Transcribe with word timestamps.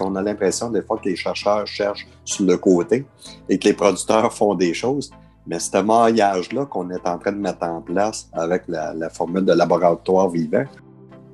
On 0.00 0.14
a 0.16 0.22
l'impression 0.22 0.70
des 0.70 0.82
fois 0.82 0.98
que 0.98 1.08
les 1.08 1.16
chercheurs 1.16 1.66
cherchent 1.66 2.06
sur 2.24 2.44
le 2.44 2.56
côté 2.56 3.06
et 3.48 3.58
que 3.58 3.68
les 3.68 3.74
producteurs 3.74 4.32
font 4.32 4.54
des 4.54 4.74
choses. 4.74 5.10
Mais 5.46 5.58
ce 5.58 5.76
maillage-là 5.76 6.66
qu'on 6.66 6.90
est 6.90 7.06
en 7.06 7.18
train 7.18 7.32
de 7.32 7.38
mettre 7.38 7.64
en 7.66 7.82
place 7.82 8.28
avec 8.32 8.62
la, 8.68 9.10
formule 9.10 9.44
de 9.44 9.52
laboratoire 9.52 10.30
vivant, 10.30 10.64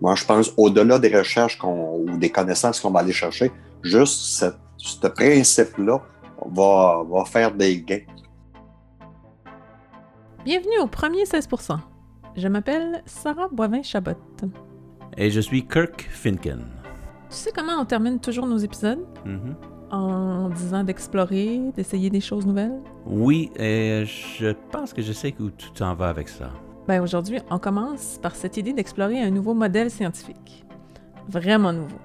moi, 0.00 0.14
je 0.14 0.24
pense, 0.24 0.52
au-delà 0.56 0.98
des 0.98 1.16
recherches 1.16 1.58
ou 1.62 2.06
des 2.16 2.30
connaissances 2.30 2.80
qu'on 2.80 2.90
va 2.90 3.00
aller 3.00 3.12
chercher, 3.12 3.52
juste 3.82 4.44
ce 4.78 5.06
principe-là 5.06 6.00
va, 6.50 7.04
va 7.08 7.24
faire 7.24 7.52
des 7.52 7.80
gains. 7.82 8.00
Bienvenue 10.44 10.78
au 10.80 10.86
premier 10.86 11.24
16% 11.24 11.78
Je 12.36 12.48
m'appelle 12.48 13.02
Sarah 13.04 13.48
Boivin-Chabot. 13.52 14.16
Et 15.18 15.30
je 15.30 15.40
suis 15.40 15.66
Kirk 15.66 16.08
Finken. 16.10 16.79
Tu 17.30 17.36
sais 17.36 17.52
comment 17.54 17.80
on 17.80 17.84
termine 17.84 18.18
toujours 18.20 18.46
nos 18.46 18.58
épisodes? 18.58 19.06
Mm-hmm 19.24 19.54
en 19.90 20.48
disant 20.50 20.84
d'explorer, 20.84 21.60
d'essayer 21.76 22.10
des 22.10 22.20
choses 22.20 22.46
nouvelles? 22.46 22.80
Oui, 23.06 23.50
et 23.56 24.04
je 24.04 24.54
pense 24.70 24.92
que 24.92 25.02
je 25.02 25.12
sais 25.12 25.34
où 25.40 25.50
tu 25.50 25.70
t'en 25.72 25.94
vas 25.94 26.08
avec 26.08 26.28
ça. 26.28 26.50
Ben 26.86 27.02
aujourd'hui, 27.02 27.38
on 27.50 27.58
commence 27.58 28.18
par 28.22 28.34
cette 28.34 28.56
idée 28.56 28.72
d'explorer 28.72 29.20
un 29.20 29.30
nouveau 29.30 29.54
modèle 29.54 29.90
scientifique. 29.90 30.64
Vraiment 31.28 31.72
nouveau. 31.72 31.98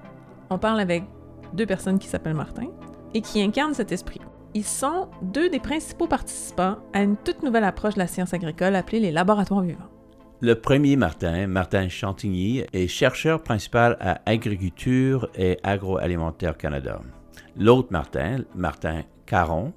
On 0.50 0.58
parle 0.58 0.80
avec 0.80 1.04
deux 1.54 1.66
personnes 1.66 1.98
qui 1.98 2.08
s'appellent 2.08 2.34
Martin 2.34 2.66
et 3.14 3.20
qui 3.20 3.40
incarnent 3.40 3.74
cet 3.74 3.92
esprit. 3.92 4.20
Ils 4.54 4.64
sont 4.64 5.08
deux 5.22 5.48
des 5.48 5.60
principaux 5.60 6.06
participants 6.06 6.76
à 6.92 7.02
une 7.02 7.16
toute 7.16 7.42
nouvelle 7.42 7.64
approche 7.64 7.94
de 7.94 7.98
la 7.98 8.06
science 8.06 8.32
agricole 8.32 8.74
appelée 8.74 9.00
les 9.00 9.12
laboratoires 9.12 9.62
vivants. 9.62 9.95
Le 10.42 10.54
premier 10.54 10.96
Martin, 10.96 11.46
Martin 11.46 11.88
Chantigny, 11.88 12.62
est 12.74 12.88
chercheur 12.88 13.42
principal 13.42 13.96
à 14.00 14.20
Agriculture 14.26 15.30
et 15.34 15.58
Agroalimentaire 15.62 16.58
Canada. 16.58 17.00
L'autre 17.56 17.88
Martin, 17.90 18.44
Martin 18.54 19.02
Caron, 19.24 19.72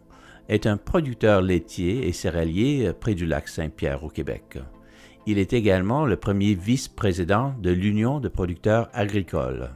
est 0.50 0.68
un 0.68 0.76
producteur 0.76 1.42
laitier 1.42 2.06
et 2.10 2.12
céréalier 2.12 2.92
près 3.00 3.16
du 3.16 3.26
lac 3.26 3.48
Saint-Pierre 3.48 4.04
au 4.04 4.10
Québec. 4.10 4.58
Il 5.26 5.38
est 5.38 5.54
également 5.54 6.06
le 6.06 6.18
premier 6.18 6.56
vice-président 6.56 7.54
de 7.62 7.72
l'Union 7.72 8.20
de 8.20 8.28
producteurs 8.28 8.90
agricoles. 8.92 9.70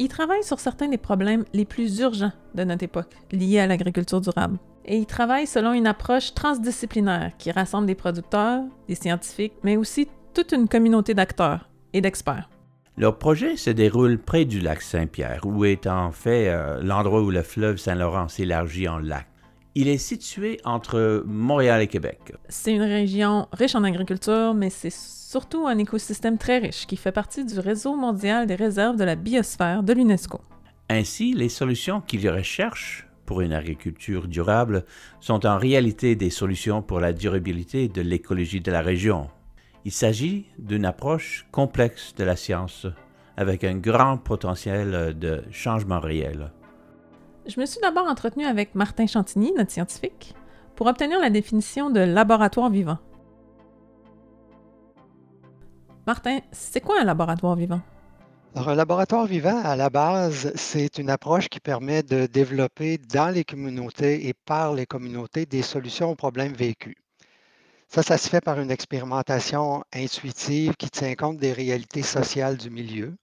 Il 0.00 0.08
travaille 0.08 0.42
sur 0.42 0.58
certains 0.58 0.88
des 0.88 0.98
problèmes 0.98 1.44
les 1.52 1.64
plus 1.64 2.00
urgents 2.00 2.32
de 2.56 2.64
notre 2.64 2.82
époque 2.82 3.14
liés 3.30 3.60
à 3.60 3.68
l'agriculture 3.68 4.20
durable. 4.20 4.58
Et 4.90 4.96
il 4.96 5.04
travaille 5.04 5.46
selon 5.46 5.74
une 5.74 5.86
approche 5.86 6.32
transdisciplinaire 6.32 7.32
qui 7.36 7.50
rassemble 7.50 7.86
des 7.86 7.94
producteurs, 7.94 8.62
des 8.88 8.94
scientifiques, 8.94 9.52
mais 9.62 9.76
aussi 9.76 10.08
toute 10.32 10.52
une 10.52 10.66
communauté 10.66 11.12
d'acteurs 11.12 11.68
et 11.92 12.00
d'experts. 12.00 12.48
Leur 12.96 13.18
projet 13.18 13.56
se 13.56 13.68
déroule 13.68 14.18
près 14.18 14.46
du 14.46 14.60
lac 14.60 14.80
Saint-Pierre, 14.80 15.42
où 15.44 15.66
est 15.66 15.86
en 15.86 16.10
fait 16.10 16.48
euh, 16.48 16.80
l'endroit 16.82 17.20
où 17.20 17.30
le 17.30 17.42
fleuve 17.42 17.76
Saint-Laurent 17.76 18.28
s'élargit 18.28 18.88
en 18.88 18.98
lac. 18.98 19.26
Il 19.74 19.88
est 19.88 19.98
situé 19.98 20.58
entre 20.64 21.22
Montréal 21.26 21.82
et 21.82 21.86
Québec. 21.86 22.32
C'est 22.48 22.72
une 22.72 22.82
région 22.82 23.46
riche 23.52 23.74
en 23.74 23.84
agriculture, 23.84 24.54
mais 24.54 24.70
c'est 24.70 24.92
surtout 24.92 25.66
un 25.66 25.76
écosystème 25.76 26.38
très 26.38 26.58
riche 26.58 26.86
qui 26.86 26.96
fait 26.96 27.12
partie 27.12 27.44
du 27.44 27.60
réseau 27.60 27.94
mondial 27.94 28.46
des 28.46 28.54
réserves 28.54 28.96
de 28.96 29.04
la 29.04 29.16
biosphère 29.16 29.82
de 29.82 29.92
l'UNESCO. 29.92 30.40
Ainsi, 30.88 31.34
les 31.34 31.50
solutions 31.50 32.00
qu'il 32.00 32.28
recherche 32.30 33.07
pour 33.28 33.42
une 33.42 33.52
agriculture 33.52 34.26
durable 34.26 34.86
sont 35.20 35.44
en 35.44 35.58
réalité 35.58 36.16
des 36.16 36.30
solutions 36.30 36.80
pour 36.80 36.98
la 36.98 37.12
durabilité 37.12 37.86
de 37.86 38.00
l'écologie 38.00 38.62
de 38.62 38.72
la 38.72 38.80
région. 38.80 39.28
Il 39.84 39.92
s'agit 39.92 40.46
d'une 40.58 40.86
approche 40.86 41.46
complexe 41.52 42.14
de 42.14 42.24
la 42.24 42.36
science 42.36 42.86
avec 43.36 43.64
un 43.64 43.74
grand 43.74 44.16
potentiel 44.16 45.14
de 45.18 45.44
changement 45.50 46.00
réel. 46.00 46.52
Je 47.46 47.60
me 47.60 47.66
suis 47.66 47.80
d'abord 47.82 48.06
entretenu 48.06 48.46
avec 48.46 48.74
Martin 48.74 49.06
Chantigny, 49.06 49.52
notre 49.52 49.72
scientifique, 49.72 50.34
pour 50.74 50.86
obtenir 50.86 51.20
la 51.20 51.28
définition 51.28 51.90
de 51.90 52.00
laboratoire 52.00 52.70
vivant. 52.70 52.98
Martin, 56.06 56.38
c'est 56.50 56.80
quoi 56.80 57.02
un 57.02 57.04
laboratoire 57.04 57.56
vivant? 57.56 57.82
Un 58.66 58.74
laboratoire 58.74 59.26
vivant, 59.26 59.62
à 59.62 59.76
la 59.76 59.88
base, 59.88 60.52
c'est 60.56 60.98
une 60.98 61.10
approche 61.10 61.48
qui 61.48 61.60
permet 61.60 62.02
de 62.02 62.26
développer 62.26 62.98
dans 62.98 63.28
les 63.28 63.44
communautés 63.44 64.26
et 64.26 64.34
par 64.34 64.74
les 64.74 64.86
communautés 64.86 65.46
des 65.46 65.62
solutions 65.62 66.10
aux 66.10 66.16
problèmes 66.16 66.54
vécus. 66.54 66.96
Ça, 67.88 68.02
ça 68.02 68.18
se 68.18 68.28
fait 68.28 68.40
par 68.40 68.58
une 68.58 68.70
expérimentation 68.70 69.84
intuitive 69.94 70.74
qui 70.76 70.90
tient 70.90 71.14
compte 71.14 71.36
des 71.36 71.52
réalités 71.52 72.02
sociales 72.02 72.56
du 72.56 72.70
milieu. 72.70 73.16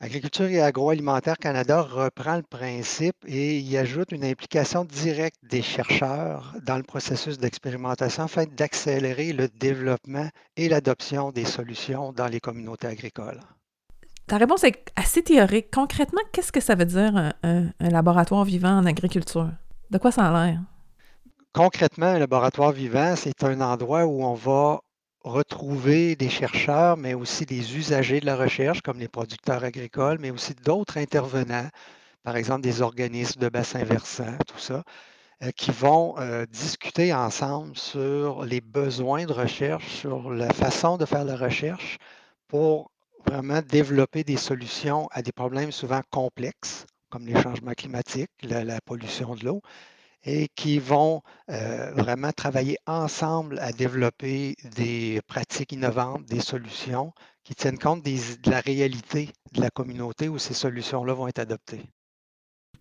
Agriculture 0.00 0.46
et 0.46 0.62
agroalimentaire 0.62 1.38
Canada 1.38 1.82
reprend 1.82 2.36
le 2.36 2.42
principe 2.42 3.16
et 3.26 3.60
y 3.60 3.76
ajoute 3.76 4.10
une 4.10 4.24
implication 4.24 4.84
directe 4.84 5.38
des 5.44 5.62
chercheurs 5.62 6.56
dans 6.62 6.78
le 6.78 6.82
processus 6.82 7.38
d'expérimentation 7.38 8.24
afin 8.24 8.46
d'accélérer 8.46 9.32
le 9.32 9.48
développement 9.48 10.28
et 10.56 10.68
l'adoption 10.68 11.30
des 11.30 11.44
solutions 11.44 12.12
dans 12.12 12.26
les 12.26 12.40
communautés 12.40 12.88
agricoles. 12.88 13.40
Ta 14.30 14.36
réponse 14.36 14.62
est 14.62 14.92
assez 14.94 15.24
théorique. 15.24 15.72
Concrètement, 15.72 16.20
qu'est-ce 16.30 16.52
que 16.52 16.60
ça 16.60 16.76
veut 16.76 16.84
dire 16.84 17.32
un, 17.42 17.70
laboratoire 17.80 18.44
vivant 18.44 18.78
en 18.78 18.86
agriculture? 18.86 19.50
De 19.90 19.98
quoi 19.98 20.12
ça 20.12 20.28
a 20.28 20.46
l'air? 20.46 20.60
Concrètement, 21.52 22.06
un 22.06 22.20
laboratoire 22.20 22.70
vivant, 22.70 23.16
c'est 23.16 23.42
un 23.42 23.60
endroit 23.60 24.06
où 24.06 24.22
on 24.22 24.34
va 24.34 24.82
retrouver 25.24 26.14
des 26.14 26.28
chercheurs, 26.28 26.96
mais 26.96 27.14
aussi 27.14 27.44
des 27.44 27.76
usagers 27.76 28.20
de 28.20 28.26
la 28.26 28.36
recherche, 28.36 28.82
comme 28.82 29.00
les 29.00 29.08
producteurs 29.08 29.64
agricoles, 29.64 30.18
mais 30.20 30.30
aussi 30.30 30.54
d'autres 30.54 30.98
intervenants, 30.98 31.68
par 32.22 32.36
exemple 32.36 32.60
des 32.60 32.82
organismes 32.82 33.40
de 33.40 33.48
bassins 33.48 33.82
versants, 33.82 34.38
tout 34.46 34.60
ça, 34.60 34.84
euh, 35.42 35.50
qui 35.56 35.72
vont 35.72 36.14
euh, 36.18 36.46
discuter 36.46 37.12
ensemble 37.12 37.76
sur 37.76 38.44
les 38.44 38.60
besoins 38.60 39.24
de 39.24 39.32
recherche, 39.32 39.88
sur 39.88 40.30
la 40.30 40.50
façon 40.50 40.98
de 40.98 41.04
faire 41.04 41.24
la 41.24 41.34
recherche 41.34 41.98
pour 42.46 42.92
vraiment 43.26 43.60
développer 43.62 44.24
des 44.24 44.36
solutions 44.36 45.08
à 45.12 45.22
des 45.22 45.32
problèmes 45.32 45.72
souvent 45.72 46.00
complexes, 46.10 46.86
comme 47.10 47.26
les 47.26 47.40
changements 47.40 47.72
climatiques, 47.72 48.30
la 48.42 48.80
pollution 48.80 49.34
de 49.34 49.44
l'eau, 49.44 49.62
et 50.24 50.48
qui 50.54 50.78
vont 50.78 51.22
euh, 51.50 51.92
vraiment 51.92 52.30
travailler 52.32 52.76
ensemble 52.86 53.58
à 53.58 53.72
développer 53.72 54.54
des 54.76 55.20
pratiques 55.26 55.72
innovantes, 55.72 56.24
des 56.26 56.40
solutions 56.40 57.12
qui 57.42 57.54
tiennent 57.54 57.78
compte 57.78 58.04
de 58.04 58.50
la 58.50 58.60
réalité 58.60 59.30
de 59.52 59.60
la 59.60 59.70
communauté 59.70 60.28
où 60.28 60.38
ces 60.38 60.54
solutions-là 60.54 61.14
vont 61.14 61.28
être 61.28 61.38
adoptées. 61.38 61.82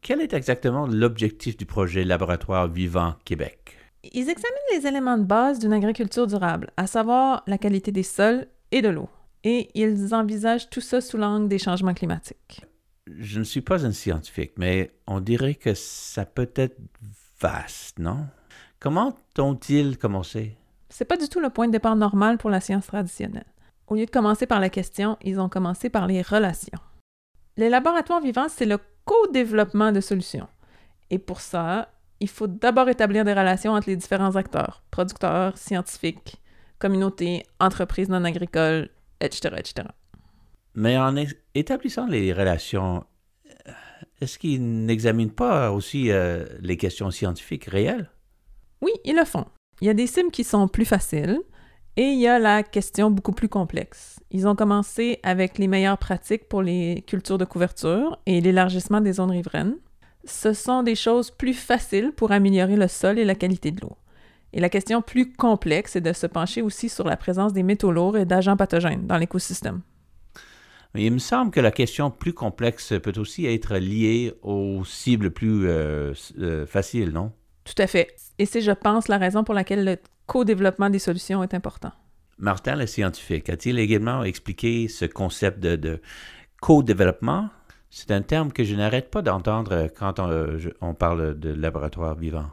Quel 0.01 0.21
est 0.21 0.33
exactement 0.33 0.85
l'objectif 0.87 1.57
du 1.57 1.65
projet 1.65 2.03
Laboratoire 2.03 2.67
Vivant 2.67 3.15
Québec? 3.25 3.77
Ils 4.03 4.29
examinent 4.29 4.59
les 4.71 4.87
éléments 4.87 5.17
de 5.17 5.25
base 5.25 5.59
d'une 5.59 5.73
agriculture 5.73 6.25
durable, 6.25 6.71
à 6.77 6.87
savoir 6.87 7.43
la 7.47 7.57
qualité 7.57 7.91
des 7.91 8.03
sols 8.03 8.47
et 8.71 8.81
de 8.81 8.89
l'eau. 8.89 9.09
Et 9.43 9.69
ils 9.73 10.13
envisagent 10.13 10.69
tout 10.69 10.81
ça 10.81 11.01
sous 11.01 11.17
l'angle 11.17 11.47
des 11.47 11.59
changements 11.59 11.93
climatiques. 11.93 12.65
Je 13.07 13.39
ne 13.39 13.43
suis 13.43 13.61
pas 13.61 13.85
un 13.85 13.91
scientifique, 13.91 14.53
mais 14.57 14.91
on 15.07 15.19
dirait 15.19 15.55
que 15.55 15.73
ça 15.73 16.25
peut 16.25 16.51
être 16.55 16.77
vaste, 17.39 17.99
non? 17.99 18.27
Comment 18.79 19.15
ont-ils 19.37 19.97
commencé? 19.97 20.57
C'est 20.89 21.05
pas 21.05 21.17
du 21.17 21.27
tout 21.27 21.39
le 21.39 21.49
point 21.49 21.67
de 21.67 21.71
départ 21.71 21.95
normal 21.95 22.37
pour 22.37 22.49
la 22.49 22.59
science 22.59 22.87
traditionnelle. 22.87 23.45
Au 23.87 23.95
lieu 23.95 24.05
de 24.05 24.11
commencer 24.11 24.45
par 24.45 24.59
la 24.59 24.69
question, 24.69 25.17
ils 25.21 25.39
ont 25.39 25.49
commencé 25.49 25.89
par 25.89 26.05
les 26.05 26.21
relations. 26.21 26.79
Les 27.57 27.69
laboratoires 27.69 28.21
vivants, 28.21 28.47
c'est 28.49 28.65
le 28.65 28.79
co-développement 29.05 29.91
de 29.91 30.01
solutions. 30.01 30.47
Et 31.09 31.17
pour 31.17 31.41
ça, 31.41 31.91
il 32.19 32.29
faut 32.29 32.47
d'abord 32.47 32.89
établir 32.89 33.25
des 33.25 33.33
relations 33.33 33.73
entre 33.73 33.89
les 33.89 33.95
différents 33.95 34.35
acteurs, 34.35 34.83
producteurs, 34.91 35.57
scientifiques, 35.57 36.41
communautés, 36.77 37.45
entreprises 37.59 38.09
non 38.09 38.23
agricoles, 38.23 38.89
etc., 39.21 39.55
etc. 39.57 39.87
Mais 40.75 40.97
en 40.97 41.15
établissant 41.55 42.07
les 42.07 42.31
relations 42.33 43.03
est-ce 44.21 44.37
qu'ils 44.37 44.85
n'examinent 44.85 45.31
pas 45.31 45.71
aussi 45.71 46.11
euh, 46.11 46.45
les 46.59 46.77
questions 46.77 47.09
scientifiques 47.09 47.65
réelles? 47.65 48.09
Oui, 48.81 48.91
ils 49.05 49.15
le 49.15 49.25
font. 49.25 49.45
Il 49.81 49.87
y 49.87 49.89
a 49.89 49.93
des 49.93 50.07
cimes 50.07 50.31
qui 50.31 50.43
sont 50.43 50.67
plus 50.67 50.85
faciles 50.85 51.39
et 51.95 52.03
il 52.03 52.19
y 52.19 52.27
a 52.27 52.37
la 52.37 52.63
question 52.63 53.11
beaucoup 53.11 53.31
plus 53.31 53.47
complexe. 53.47 54.19
Ils 54.31 54.47
ont 54.47 54.55
commencé 54.55 55.19
avec 55.23 55.57
les 55.57 55.67
meilleures 55.67 55.97
pratiques 55.97 56.49
pour 56.49 56.61
les 56.61 57.03
cultures 57.07 57.37
de 57.37 57.45
couverture 57.45 58.19
et 58.25 58.41
l'élargissement 58.41 59.01
des 59.01 59.13
zones 59.13 59.31
riveraines. 59.31 59.77
Ce 60.25 60.51
sont 60.51 60.83
des 60.83 60.95
choses 60.95 61.31
plus 61.31 61.53
faciles 61.53 62.11
pour 62.11 62.31
améliorer 62.33 62.75
le 62.75 62.89
sol 62.89 63.19
et 63.19 63.25
la 63.25 63.35
qualité 63.35 63.71
de 63.71 63.81
l'eau. 63.81 63.95
Et 64.53 64.59
la 64.59 64.69
question 64.69 65.01
plus 65.01 65.31
complexe 65.31 65.95
est 65.95 66.01
de 66.01 66.13
se 66.13 66.27
pencher 66.27 66.61
aussi 66.61 66.89
sur 66.89 67.05
la 67.05 67.17
présence 67.17 67.53
des 67.53 67.63
métaux 67.63 67.91
lourds 67.91 68.17
et 68.17 68.25
d'agents 68.25 68.57
pathogènes 68.57 69.05
dans 69.05 69.17
l'écosystème. 69.17 69.81
Il 70.95 71.13
me 71.13 71.19
semble 71.19 71.51
que 71.51 71.59
la 71.59 71.71
question 71.71 72.09
plus 72.09 72.33
complexe 72.33 72.93
peut 73.03 73.13
aussi 73.17 73.45
être 73.45 73.77
liée 73.77 74.33
aux 74.41 74.83
cibles 74.83 75.29
plus 75.29 75.67
euh, 75.67 76.13
euh, 76.39 76.65
faciles, 76.65 77.11
non? 77.11 77.31
Tout 77.63 77.79
à 77.79 77.85
fait. 77.85 78.15
Et 78.39 78.47
c'est, 78.47 78.61
je 78.61 78.71
pense, 78.71 79.07
la 79.07 79.19
raison 79.19 79.43
pour 79.43 79.53
laquelle 79.53 79.85
le 79.85 79.97
co-développement 80.25 80.89
des 80.89 80.97
solutions 80.97 81.43
est 81.43 81.53
important. 81.53 81.91
Martin, 82.39 82.75
le 82.75 82.87
scientifique, 82.87 83.49
a-t-il 83.49 83.77
également 83.77 84.23
expliqué 84.23 84.87
ce 84.87 85.05
concept 85.05 85.59
de, 85.59 85.75
de 85.75 86.01
co-développement? 86.61 87.49
C'est 87.91 88.11
un 88.11 88.21
terme 88.21 88.51
que 88.51 88.63
je 88.63 88.75
n'arrête 88.75 89.09
pas 89.09 89.21
d'entendre 89.21 89.89
quand 89.97 90.19
on, 90.19 90.93
parle 90.93 91.39
de 91.39 91.49
laboratoire 91.49 92.15
vivant. 92.15 92.45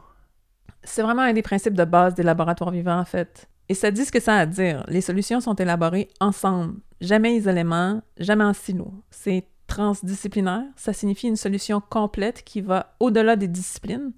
C'est 0.87 1.01
vraiment 1.01 1.23
un 1.23 1.33
des 1.33 1.41
principes 1.41 1.73
de 1.73 1.85
base 1.85 2.15
des 2.15 2.23
laboratoires 2.23 2.71
vivants, 2.71 2.99
en 2.99 3.05
fait. 3.05 3.47
Et 3.69 3.73
ça 3.73 3.91
dit 3.91 4.05
ce 4.05 4.11
que 4.11 4.19
ça 4.19 4.35
a 4.35 4.39
à 4.39 4.45
dire. 4.45 4.83
Les 4.87 5.01
solutions 5.01 5.41
sont 5.41 5.55
élaborées 5.55 6.07
ensemble, 6.19 6.79
jamais 7.01 7.35
isolément, 7.35 8.01
jamais 8.17 8.45
en 8.45 8.53
silo. 8.53 8.93
C'est 9.11 9.45
transdisciplinaire, 9.67 10.63
ça 10.77 10.93
signifie 10.93 11.27
une 11.27 11.35
solution 11.35 11.81
complète 11.81 12.43
qui 12.43 12.61
va 12.61 12.95
au-delà 13.01 13.35
des 13.35 13.49
disciplines, 13.49 14.13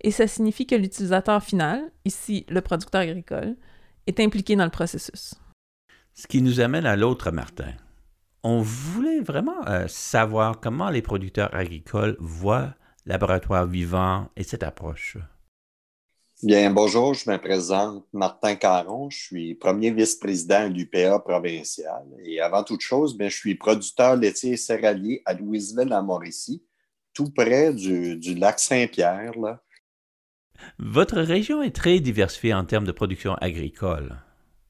et 0.00 0.10
ça 0.10 0.26
signifie 0.26 0.66
que 0.66 0.74
l'utilisateur 0.74 1.42
final, 1.42 1.80
ici 2.04 2.44
le 2.48 2.60
producteur 2.60 3.02
agricole, 3.02 3.56
est 4.08 4.18
impliqué 4.18 4.56
dans 4.56 4.64
le 4.64 4.70
processus. 4.70 5.34
Ce 6.14 6.26
qui 6.26 6.42
nous 6.42 6.60
amène 6.60 6.86
à 6.86 6.96
l'autre 6.96 7.30
Martin. 7.30 7.72
On 8.42 8.60
voulait 8.62 9.20
vraiment 9.20 9.66
euh, 9.68 9.86
savoir 9.86 10.58
comment 10.58 10.90
les 10.90 11.02
producteurs 11.02 11.54
agricoles 11.54 12.16
voient 12.18 12.74
laboratoire 13.06 13.66
vivant 13.66 14.28
et 14.36 14.42
cette 14.42 14.62
approche. 14.62 15.18
Bien, 16.42 16.70
bonjour, 16.70 17.12
je 17.12 17.28
me 17.28 17.36
présente 17.36 18.06
Martin 18.14 18.56
Caron, 18.56 19.10
je 19.10 19.18
suis 19.18 19.54
premier 19.54 19.90
vice-président 19.90 20.70
du 20.70 20.86
PA 20.86 21.18
provincial. 21.18 22.02
Et 22.24 22.40
avant 22.40 22.64
toute 22.64 22.80
chose, 22.80 23.14
bien, 23.14 23.28
je 23.28 23.36
suis 23.36 23.56
producteur 23.56 24.16
laitier 24.16 24.52
et 24.52 24.56
céréalier 24.56 25.20
à 25.26 25.34
Louisville, 25.34 25.92
en 25.92 26.02
Mauricie, 26.02 26.62
tout 27.12 27.30
près 27.30 27.74
du, 27.74 28.16
du 28.16 28.34
lac 28.34 28.58
Saint-Pierre. 28.58 29.34
Votre 30.78 31.20
région 31.20 31.60
est 31.60 31.76
très 31.76 32.00
diversifiée 32.00 32.54
en 32.54 32.64
termes 32.64 32.86
de 32.86 32.92
production 32.92 33.34
agricole. 33.34 34.16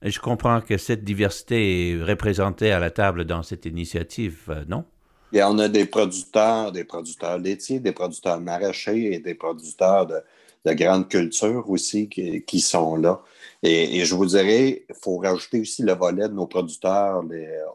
Je 0.03 0.19
comprends 0.19 0.63
que 0.63 0.77
cette 0.77 1.05
diversité 1.05 1.91
est 1.91 2.03
représentée 2.03 2.73
à 2.73 2.81
la 2.81 2.91
table 2.91 3.27
dans 3.27 3.45
cette 3.45 3.65
initiative, 3.65 4.47
euh, 4.49 4.65
non? 4.67 4.85
Et 5.33 5.41
on 5.45 5.57
a 5.61 5.69
des 5.69 5.85
producteurs, 5.85 6.73
des 6.73 6.83
producteurs 6.83 7.39
laitiers, 7.39 7.79
des 7.79 7.93
producteurs 7.93 8.41
maraîchers 8.41 9.13
et 9.13 9.21
des 9.21 9.37
producteurs 9.37 10.07
de, 10.07 10.17
de 10.65 10.73
grandes 10.73 11.09
cultures 11.09 11.69
aussi 11.69 12.09
qui, 12.09 12.61
sont 12.61 12.97
là. 12.97 13.23
Et, 13.63 14.05
je 14.05 14.15
vous 14.15 14.27
dirais, 14.27 14.85
il 14.89 14.95
faut 14.95 15.19
rajouter 15.19 15.61
aussi 15.61 15.83
le 15.83 15.95
volet 15.95 16.29
de 16.29 16.35
nos 16.35 16.47
producteurs 16.47 17.23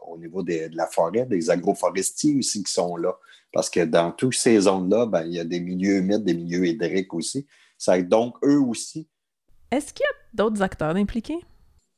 au 0.06 0.18
niveau 0.18 0.42
de 0.42 0.70
la 0.72 0.86
forêt, 0.86 1.26
des 1.26 1.50
agroforestiers 1.50 2.36
aussi 2.38 2.62
qui 2.62 2.72
sont 2.72 2.96
là. 2.96 3.16
Parce 3.52 3.70
que 3.70 3.80
dans 3.80 4.12
toutes 4.12 4.34
ces 4.34 4.60
zones-là, 4.60 5.06
ben, 5.06 5.24
il 5.26 5.34
y 5.34 5.40
a 5.40 5.44
des 5.44 5.60
milieux 5.60 5.96
humides, 5.96 6.24
des 6.24 6.34
milieux 6.34 6.66
hydriques 6.66 7.14
aussi. 7.14 7.46
Ça 7.78 8.00
donc 8.02 8.36
eux 8.44 8.60
aussi. 8.60 9.08
Est-ce 9.70 9.92
qu'il 9.92 10.04
y 10.04 10.06
a 10.06 10.16
d'autres 10.34 10.62
acteurs 10.62 10.96
impliqués? 10.96 11.40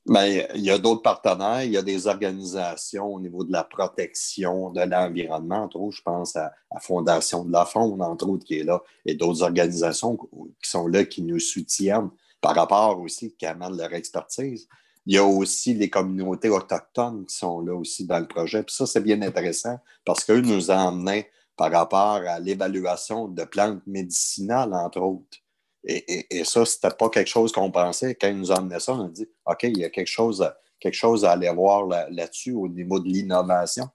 Bien, 0.09 0.47
il 0.55 0.63
y 0.63 0.71
a 0.71 0.79
d'autres 0.79 1.03
partenaires, 1.03 1.65
il 1.65 1.73
y 1.73 1.77
a 1.77 1.83
des 1.83 2.07
organisations 2.07 3.15
au 3.15 3.21
niveau 3.21 3.45
de 3.45 3.53
la 3.53 3.63
protection 3.63 4.71
de 4.71 4.81
l'environnement, 4.81 5.65
entre 5.65 5.77
autres, 5.77 5.97
je 5.99 6.03
pense 6.03 6.35
à 6.35 6.51
la 6.73 6.81
Fondation 6.81 7.45
de 7.45 7.53
la 7.53 7.67
Faune, 7.67 8.01
entre 8.01 8.27
autres, 8.27 8.47
qui 8.47 8.61
est 8.61 8.65
là, 8.65 8.83
et 9.05 9.15
d'autres 9.15 9.43
organisations 9.43 10.17
qui 10.17 10.71
sont 10.71 10.87
là, 10.87 11.05
qui 11.05 11.21
nous 11.21 11.39
soutiennent 11.39 12.09
par 12.41 12.55
rapport 12.55 12.99
aussi, 13.01 13.35
qui 13.37 13.45
amènent 13.45 13.77
leur 13.77 13.93
expertise. 13.93 14.67
Il 15.05 15.15
y 15.15 15.19
a 15.19 15.25
aussi 15.25 15.75
les 15.75 15.91
communautés 15.91 16.49
autochtones 16.49 17.27
qui 17.27 17.37
sont 17.37 17.61
là 17.61 17.75
aussi 17.75 18.07
dans 18.07 18.19
le 18.19 18.29
projet. 18.29 18.63
Puis 18.63 18.75
ça, 18.75 18.87
c'est 18.87 19.03
bien 19.03 19.21
intéressant 19.21 19.79
parce 20.07 20.25
qu'eux 20.25 20.41
nous 20.41 20.71
ont 20.71 20.75
emmenés 20.75 21.29
par 21.57 21.71
rapport 21.71 22.23
à 22.27 22.39
l'évaluation 22.39 23.29
de 23.29 23.45
plantes 23.45 23.87
médicinales, 23.87 24.73
entre 24.73 25.01
autres. 25.01 25.39
Et, 25.85 26.45
ça, 26.45 26.65
ce 26.65 26.77
n'était 26.77 26.97
pas 26.97 27.09
quelque 27.09 27.29
chose 27.29 27.53
qu'on 27.53 27.71
pensait. 27.71 28.15
Quand 28.15 28.29
ils 28.29 28.39
nous 28.39 28.51
emmenaient 28.51 28.81
ça, 28.81 28.95
on 28.95 29.07
a 29.07 29.09
dit 29.09 29.29
OK, 29.47 29.63
il 29.63 29.79
y 29.79 29.85
a 29.85 29.91
quelque 29.91 30.09
chose, 30.09 30.49
quelque 30.81 30.95
chose 30.95 31.25
à 31.25 31.33
aller 31.33 31.51
voir 31.51 31.87
là-dessus 32.11 32.53
au 32.53 32.69
niveau 32.69 32.99
de 32.99 33.09
l'innovation. 33.09 33.89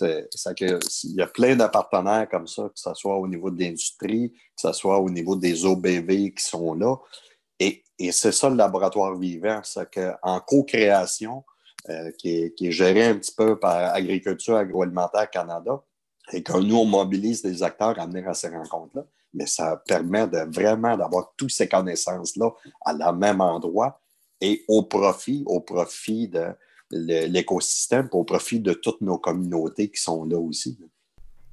Il 0.00 0.26
y 1.02 1.22
a 1.22 1.26
plein 1.26 1.56
de 1.56 1.66
partenaires 1.66 2.28
comme 2.28 2.46
ça, 2.46 2.64
que 2.64 2.78
ce 2.78 2.94
soit 2.94 3.16
au 3.16 3.26
niveau 3.26 3.50
de 3.50 3.62
l'industrie, 3.62 4.30
que 4.30 4.60
ce 4.60 4.72
soit 4.72 4.98
au 4.98 5.10
niveau 5.10 5.36
des 5.36 5.64
OBV 5.64 6.32
qui 6.32 6.44
sont 6.44 6.74
là. 6.74 6.96
Et, 7.58 7.82
c'est 8.12 8.32
ça 8.32 8.48
le 8.48 8.56
laboratoire 8.56 9.14
vivant, 9.16 9.60
c'est 9.62 9.90
qu'en 9.90 10.40
co-création, 10.40 11.44
euh, 11.90 12.10
qui, 12.12 12.30
est, 12.30 12.54
qui, 12.54 12.68
est, 12.68 12.72
géré 12.72 13.04
un 13.04 13.16
petit 13.16 13.34
peu 13.34 13.58
par 13.58 13.94
Agriculture 13.94 14.56
Agroalimentaire 14.56 15.28
Canada, 15.30 15.82
et 16.32 16.42
que 16.42 16.58
nous, 16.58 16.76
on 16.76 16.86
mobilise 16.86 17.42
des 17.42 17.62
acteurs 17.62 17.98
à 17.98 18.06
venir 18.06 18.28
à 18.28 18.34
ces 18.34 18.48
rencontres-là, 18.48 19.04
mais 19.34 19.46
ça 19.46 19.82
permet 19.86 20.26
de 20.26 20.38
vraiment 20.52 20.96
d'avoir 20.96 21.32
toutes 21.36 21.50
ces 21.50 21.68
connaissances-là 21.68 22.50
à 22.84 22.92
la 22.92 23.12
même 23.12 23.40
endroit 23.40 24.00
et 24.40 24.64
au 24.68 24.82
profit, 24.82 25.42
au 25.46 25.60
profit 25.60 26.28
de 26.28 26.46
l'écosystème, 26.90 28.08
au 28.12 28.24
profit 28.24 28.60
de 28.60 28.72
toutes 28.72 29.00
nos 29.00 29.18
communautés 29.18 29.90
qui 29.90 30.00
sont 30.00 30.24
là 30.24 30.38
aussi. 30.38 30.78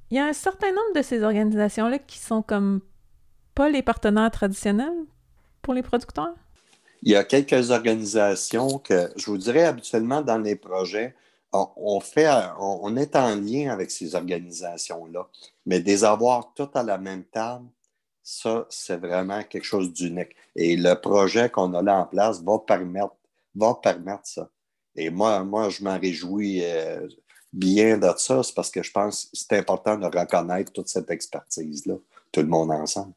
Il 0.09 0.17
y 0.17 0.19
a 0.19 0.25
un 0.25 0.33
certain 0.33 0.69
nombre 0.69 0.93
de 0.95 1.01
ces 1.01 1.21
organisations-là 1.21 1.99
qui 1.99 2.17
sont 2.17 2.41
comme 2.41 2.81
pas 3.53 3.69
les 3.69 3.81
partenaires 3.81 4.31
traditionnels 4.31 5.05
pour 5.61 5.73
les 5.73 5.83
producteurs? 5.83 6.33
Il 7.01 7.11
y 7.11 7.15
a 7.15 7.23
quelques 7.23 7.71
organisations 7.71 8.79
que, 8.79 9.09
je 9.15 9.25
vous 9.25 9.37
dirais, 9.37 9.65
habituellement 9.65 10.21
dans 10.21 10.37
les 10.37 10.55
projets, 10.55 11.15
on, 11.53 11.99
fait, 11.99 12.29
on, 12.59 12.95
est 12.97 13.15
en 13.15 13.35
lien 13.35 13.71
avec 13.71 13.91
ces 13.91 14.15
organisations-là, 14.15 15.27
mais 15.65 15.79
des 15.79 16.03
avoir 16.03 16.53
toutes 16.53 16.75
à 16.75 16.83
la 16.83 16.97
même 16.97 17.23
table, 17.23 17.65
ça, 18.21 18.65
c'est 18.69 18.97
vraiment 18.97 19.41
quelque 19.43 19.63
chose 19.63 19.93
d'unique. 19.93 20.35
Et 20.55 20.75
le 20.75 20.95
projet 20.95 21.49
qu'on 21.49 21.73
a 21.73 21.81
là 21.81 22.01
en 22.01 22.05
place 22.05 22.41
va 22.43 22.59
permettre, 22.59 23.15
va 23.55 23.75
permettre 23.75 24.25
ça. 24.25 24.49
Et 24.95 25.09
moi, 25.09 25.43
moi 25.43 25.69
je 25.69 25.83
m'en 25.83 25.97
réjouis 25.97 26.61
euh, 26.63 27.07
bien 27.53 27.97
de 27.97 28.09
ça, 28.17 28.43
c'est 28.43 28.53
parce 28.53 28.69
que 28.69 28.83
je 28.83 28.91
pense 28.91 29.25
que 29.25 29.37
c'est 29.37 29.53
important 29.53 29.97
de 29.97 30.05
reconnaître 30.05 30.73
toute 30.73 30.89
cette 30.89 31.09
expertise-là, 31.09 31.95
tout 32.31 32.41
le 32.41 32.47
monde 32.47 32.71
ensemble. 32.71 33.13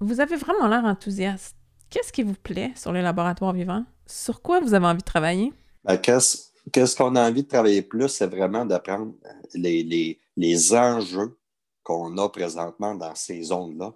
Vous 0.00 0.20
avez 0.20 0.36
vraiment 0.36 0.68
l'air 0.68 0.84
enthousiaste. 0.84 1.56
Qu'est-ce 1.90 2.12
qui 2.12 2.22
vous 2.22 2.34
plaît 2.34 2.72
sur 2.74 2.92
les 2.92 3.02
laboratoires 3.02 3.52
vivants? 3.52 3.84
Sur 4.06 4.42
quoi 4.42 4.60
vous 4.60 4.74
avez 4.74 4.86
envie 4.86 4.98
de 4.98 5.04
travailler? 5.04 5.52
Ben, 5.84 5.96
qu'est-ce 5.98 6.45
Qu'est-ce 6.72 6.96
qu'on 6.96 7.14
a 7.14 7.28
envie 7.28 7.44
de 7.44 7.48
travailler 7.48 7.82
plus, 7.82 8.08
c'est 8.08 8.26
vraiment 8.26 8.64
d'apprendre 8.64 9.14
les, 9.54 10.18
les, 10.36 10.74
enjeux 10.74 11.38
qu'on 11.82 12.18
a 12.18 12.28
présentement 12.28 12.94
dans 12.94 13.14
ces 13.14 13.42
zones-là. 13.44 13.94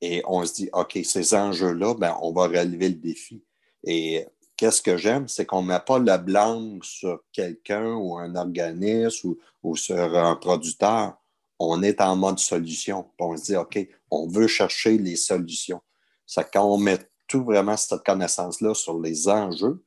Et 0.00 0.22
on 0.26 0.44
se 0.44 0.54
dit, 0.54 0.70
OK, 0.72 0.98
ces 1.04 1.34
enjeux-là, 1.34 1.94
ben, 1.94 2.16
on 2.22 2.32
va 2.32 2.42
relever 2.42 2.90
le 2.90 2.94
défi. 2.94 3.42
Et 3.84 4.26
qu'est-ce 4.56 4.80
que 4.80 4.96
j'aime, 4.96 5.26
c'est 5.26 5.44
qu'on 5.44 5.62
ne 5.62 5.68
met 5.68 5.80
pas 5.80 5.98
le 5.98 6.16
blanc 6.18 6.78
sur 6.82 7.20
quelqu'un 7.32 7.94
ou 7.94 8.16
un 8.16 8.36
organisme 8.36 9.34
ou, 9.62 9.76
sur 9.76 9.98
un 9.98 10.36
producteur. 10.36 11.16
On 11.58 11.82
est 11.82 12.00
en 12.00 12.14
mode 12.14 12.38
solution. 12.38 13.10
On 13.18 13.36
se 13.36 13.44
dit, 13.44 13.56
OK, 13.56 13.78
on 14.10 14.28
veut 14.28 14.46
chercher 14.46 14.98
les 14.98 15.16
solutions. 15.16 15.80
C'est 16.26 16.48
quand 16.52 16.64
on 16.64 16.78
met 16.78 16.98
tout 17.26 17.44
vraiment 17.44 17.76
cette 17.76 18.04
connaissance-là 18.04 18.74
sur 18.74 19.00
les 19.00 19.28
enjeux, 19.28 19.82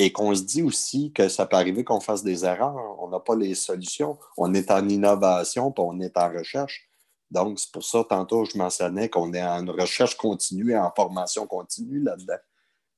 et 0.00 0.12
qu'on 0.12 0.34
se 0.34 0.42
dit 0.42 0.62
aussi 0.62 1.12
que 1.12 1.28
ça 1.28 1.44
peut 1.44 1.56
arriver 1.56 1.84
qu'on 1.84 2.00
fasse 2.00 2.22
des 2.22 2.46
erreurs. 2.46 2.96
On 3.02 3.08
n'a 3.08 3.20
pas 3.20 3.36
les 3.36 3.54
solutions. 3.54 4.18
On 4.38 4.54
est 4.54 4.70
en 4.70 4.88
innovation, 4.88 5.70
puis 5.72 5.84
on 5.86 6.00
est 6.00 6.16
en 6.16 6.32
recherche. 6.32 6.88
Donc, 7.30 7.60
c'est 7.60 7.70
pour 7.70 7.84
ça, 7.84 8.02
tantôt, 8.08 8.46
je 8.46 8.56
mentionnais 8.56 9.10
qu'on 9.10 9.34
est 9.34 9.42
en 9.42 9.66
recherche 9.66 10.16
continue 10.16 10.70
et 10.70 10.78
en 10.78 10.90
formation 10.90 11.46
continue 11.46 12.00
là-dedans. 12.00 12.38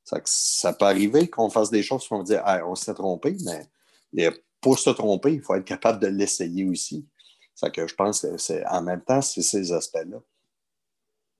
Ça, 0.04 0.72
peut 0.72 0.84
arriver 0.84 1.28
qu'on 1.28 1.50
fasse 1.50 1.70
des 1.70 1.82
choses 1.82 2.06
qu'on 2.06 2.22
dit 2.22 2.36
on 2.64 2.76
s'est 2.76 2.94
trompé, 2.94 3.36
mais 4.12 4.30
pour 4.60 4.78
se 4.78 4.90
tromper, 4.90 5.32
il 5.32 5.42
faut 5.42 5.56
être 5.56 5.64
capable 5.64 5.98
de 5.98 6.06
l'essayer 6.06 6.64
aussi. 6.64 7.08
Ça 7.56 7.68
que 7.70 7.84
je 7.84 7.96
pense 7.96 8.20
que 8.20 8.36
c'est 8.38 8.64
en 8.66 8.80
même 8.80 9.02
temps, 9.02 9.22
c'est 9.22 9.42
ces 9.42 9.72
aspects-là. 9.72 10.18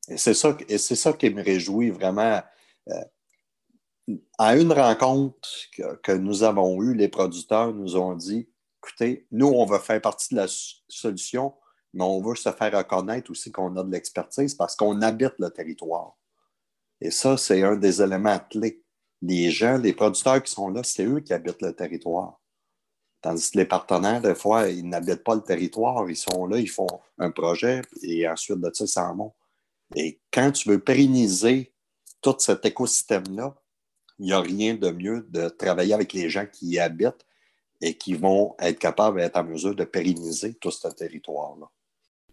Et 0.08 0.18
c'est 0.18 0.34
ça, 0.34 0.56
et 0.68 0.78
c'est 0.78 0.96
ça 0.96 1.12
qui 1.12 1.30
me 1.30 1.42
réjouit 1.42 1.90
vraiment. 1.90 2.42
Euh, 2.88 3.04
à 4.38 4.56
une 4.56 4.72
rencontre 4.72 5.48
que, 6.02 6.12
nous 6.12 6.42
avons 6.42 6.82
eue, 6.82 6.94
les 6.94 7.08
producteurs 7.08 7.72
nous 7.72 7.96
ont 7.96 8.14
dit 8.14 8.48
écoutez, 8.82 9.26
nous, 9.30 9.46
on 9.46 9.64
veut 9.64 9.78
faire 9.78 10.00
partie 10.00 10.34
de 10.34 10.40
la 10.40 10.46
solution, 10.88 11.54
mais 11.94 12.02
on 12.02 12.20
veut 12.20 12.34
se 12.34 12.50
faire 12.50 12.76
reconnaître 12.76 13.30
aussi 13.30 13.52
qu'on 13.52 13.76
a 13.76 13.84
de 13.84 13.90
l'expertise 13.92 14.54
parce 14.54 14.74
qu'on 14.74 15.00
habite 15.02 15.34
le 15.38 15.50
territoire. 15.50 16.16
Et 17.00 17.10
ça, 17.10 17.36
c'est 17.36 17.62
un 17.62 17.76
des 17.76 18.02
éléments 18.02 18.40
clés. 18.50 18.82
Les 19.20 19.50
gens, 19.50 19.78
les 19.78 19.92
producteurs 19.92 20.42
qui 20.42 20.52
sont 20.52 20.68
là, 20.68 20.82
c'est 20.82 21.04
eux 21.04 21.20
qui 21.20 21.32
habitent 21.32 21.62
le 21.62 21.74
territoire. 21.74 22.40
Tandis 23.20 23.52
que 23.52 23.58
les 23.58 23.66
partenaires, 23.66 24.20
des 24.20 24.34
fois, 24.34 24.68
ils 24.68 24.88
n'habitent 24.88 25.22
pas 25.22 25.36
le 25.36 25.42
territoire. 25.42 26.10
Ils 26.10 26.16
sont 26.16 26.46
là, 26.46 26.58
ils 26.58 26.70
font 26.70 26.88
un 27.18 27.30
projet 27.30 27.82
et 28.02 28.28
ensuite 28.28 28.58
de 28.58 28.70
ça, 28.74 28.84
ils 28.84 28.88
s'en 28.88 29.14
vont. 29.14 29.32
Et 29.94 30.20
quand 30.32 30.50
tu 30.50 30.68
veux 30.68 30.80
pérenniser 30.80 31.72
tout 32.20 32.34
cet 32.38 32.64
écosystème-là, 32.64 33.54
il 34.22 34.26
n'y 34.26 34.32
a 34.32 34.40
rien 34.40 34.74
de 34.74 34.90
mieux 34.90 35.26
de 35.30 35.48
travailler 35.48 35.94
avec 35.94 36.12
les 36.12 36.30
gens 36.30 36.46
qui 36.46 36.66
y 36.68 36.78
habitent 36.78 37.26
et 37.80 37.94
qui 37.94 38.14
vont 38.14 38.54
être 38.60 38.78
capables 38.78 39.18
d'être 39.18 39.36
en 39.36 39.42
mesure 39.42 39.74
de 39.74 39.82
pérenniser 39.82 40.54
tout 40.54 40.70
ce 40.70 40.86
territoire-là. 40.86 41.66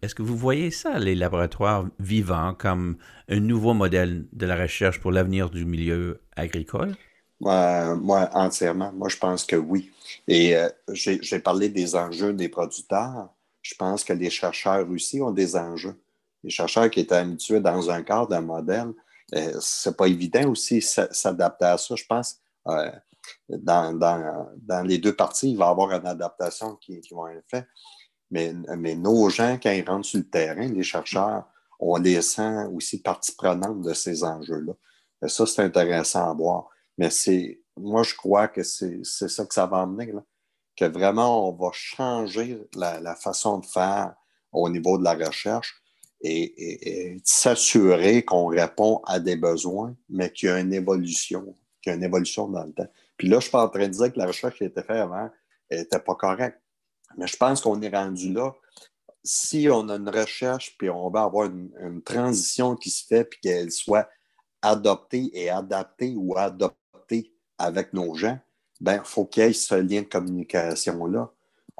Est-ce 0.00 0.14
que 0.14 0.22
vous 0.22 0.36
voyez 0.36 0.70
ça, 0.70 1.00
les 1.00 1.16
laboratoires 1.16 1.86
vivants, 1.98 2.54
comme 2.54 2.96
un 3.28 3.40
nouveau 3.40 3.74
modèle 3.74 4.26
de 4.32 4.46
la 4.46 4.54
recherche 4.54 5.00
pour 5.00 5.10
l'avenir 5.10 5.50
du 5.50 5.64
milieu 5.64 6.22
agricole? 6.36 6.94
moi, 7.40 8.30
entièrement. 8.34 8.92
Moi, 8.92 9.08
je 9.08 9.16
pense 9.16 9.44
que 9.44 9.56
oui. 9.56 9.90
Et 10.28 10.56
euh, 10.56 10.68
j'ai 10.92 11.40
parlé 11.40 11.70
des 11.70 11.96
enjeux 11.96 12.32
des 12.32 12.48
producteurs, 12.48 13.30
je 13.62 13.74
pense 13.74 14.04
que 14.04 14.12
les 14.12 14.30
chercheurs 14.30 14.88
aussi 14.88 15.20
ont 15.20 15.32
des 15.32 15.56
enjeux. 15.56 16.00
Les 16.44 16.50
chercheurs 16.50 16.88
qui 16.88 17.00
étaient 17.00 17.16
habitués 17.16 17.60
dans 17.60 17.90
un 17.90 18.02
cadre, 18.02 18.32
un 18.34 18.40
modèle, 18.40 18.92
euh, 19.34 19.58
c'est 19.60 19.96
pas 19.96 20.06
évident 20.06 20.48
aussi 20.50 20.80
s'adapter 20.82 21.66
à 21.66 21.78
ça. 21.78 21.94
Je 21.94 22.04
pense 22.08 22.40
euh, 22.68 22.90
dans, 23.48 23.92
dans, 23.92 24.82
les 24.82 24.98
deux 24.98 25.14
parties, 25.14 25.52
il 25.52 25.56
va 25.56 25.66
y 25.66 25.68
avoir 25.68 25.92
une 25.92 26.06
adaptation 26.06 26.76
qui, 26.76 27.00
qui 27.00 27.14
va 27.14 27.32
être 27.32 27.44
faite. 27.48 27.66
Mais, 28.30 28.54
mais, 28.76 28.94
nos 28.94 29.28
gens, 29.28 29.58
quand 29.60 29.72
ils 29.72 29.88
rentrent 29.88 30.06
sur 30.06 30.18
le 30.18 30.28
terrain, 30.28 30.68
les 30.68 30.82
chercheurs, 30.82 31.44
on 31.80 31.96
les 31.96 32.22
sent 32.22 32.66
aussi 32.72 33.02
partie 33.02 33.34
prenante 33.34 33.82
de 33.82 33.92
ces 33.92 34.22
enjeux-là. 34.22 34.72
Ça, 35.28 35.46
c'est 35.46 35.62
intéressant 35.62 36.30
à 36.30 36.34
voir. 36.34 36.68
Mais 36.96 37.10
c'est, 37.10 37.60
moi, 37.76 38.02
je 38.02 38.14
crois 38.14 38.48
que 38.48 38.62
c'est 38.62 39.02
ça 39.04 39.44
que 39.44 39.54
ça 39.54 39.66
va 39.66 39.80
amener, 39.80 40.12
que 40.76 40.84
vraiment, 40.84 41.48
on 41.48 41.52
va 41.52 41.70
changer 41.72 42.62
la, 42.74 43.14
façon 43.16 43.58
de 43.58 43.66
faire 43.66 44.14
au 44.52 44.68
niveau 44.68 44.98
de 44.98 45.04
la 45.04 45.14
recherche 45.14 45.79
et, 46.20 47.16
s'assurer 47.24 48.24
qu'on 48.24 48.46
répond 48.46 49.00
à 49.06 49.20
des 49.20 49.36
besoins, 49.36 49.96
mais 50.08 50.30
qu'il 50.30 50.48
y 50.48 50.52
a 50.52 50.60
une 50.60 50.72
évolution, 50.72 51.56
qu'il 51.82 51.90
y 51.90 51.92
a 51.94 51.96
une 51.96 52.04
évolution 52.04 52.48
dans 52.48 52.64
le 52.64 52.72
temps. 52.72 52.88
Puis 53.16 53.28
là, 53.28 53.38
je 53.38 53.42
suis 53.42 53.50
pas 53.50 53.64
en 53.64 53.68
train 53.68 53.86
de 53.86 53.92
dire 53.92 54.12
que 54.12 54.18
la 54.18 54.26
recherche 54.26 54.56
qui 54.56 54.64
a 54.64 54.66
été 54.66 54.82
faite 54.82 54.96
avant 54.96 55.30
n'était 55.70 55.98
pas 55.98 56.14
correcte. 56.14 56.60
Mais 57.16 57.26
je 57.26 57.36
pense 57.36 57.60
qu'on 57.60 57.80
est 57.82 57.94
rendu 57.94 58.32
là. 58.32 58.54
Si 59.22 59.68
on 59.70 59.88
a 59.88 59.96
une 59.96 60.08
recherche, 60.08 60.76
puis 60.78 60.88
on 60.88 61.10
va 61.10 61.24
avoir 61.24 61.46
une, 61.46 62.02
transition 62.02 62.76
qui 62.76 62.90
se 62.90 63.06
fait, 63.06 63.24
puis 63.24 63.40
qu'elle 63.40 63.70
soit 63.70 64.08
adoptée 64.62 65.30
et 65.34 65.50
adaptée 65.50 66.14
ou 66.16 66.36
adoptée 66.36 67.34
avec 67.58 67.92
nos 67.92 68.14
gens, 68.14 68.38
ben, 68.80 68.96
il 68.96 69.04
faut 69.04 69.26
qu'il 69.26 69.42
y 69.42 69.46
ait 69.46 69.52
ce 69.52 69.74
lien 69.74 70.00
de 70.00 70.06
communication-là. 70.06 71.30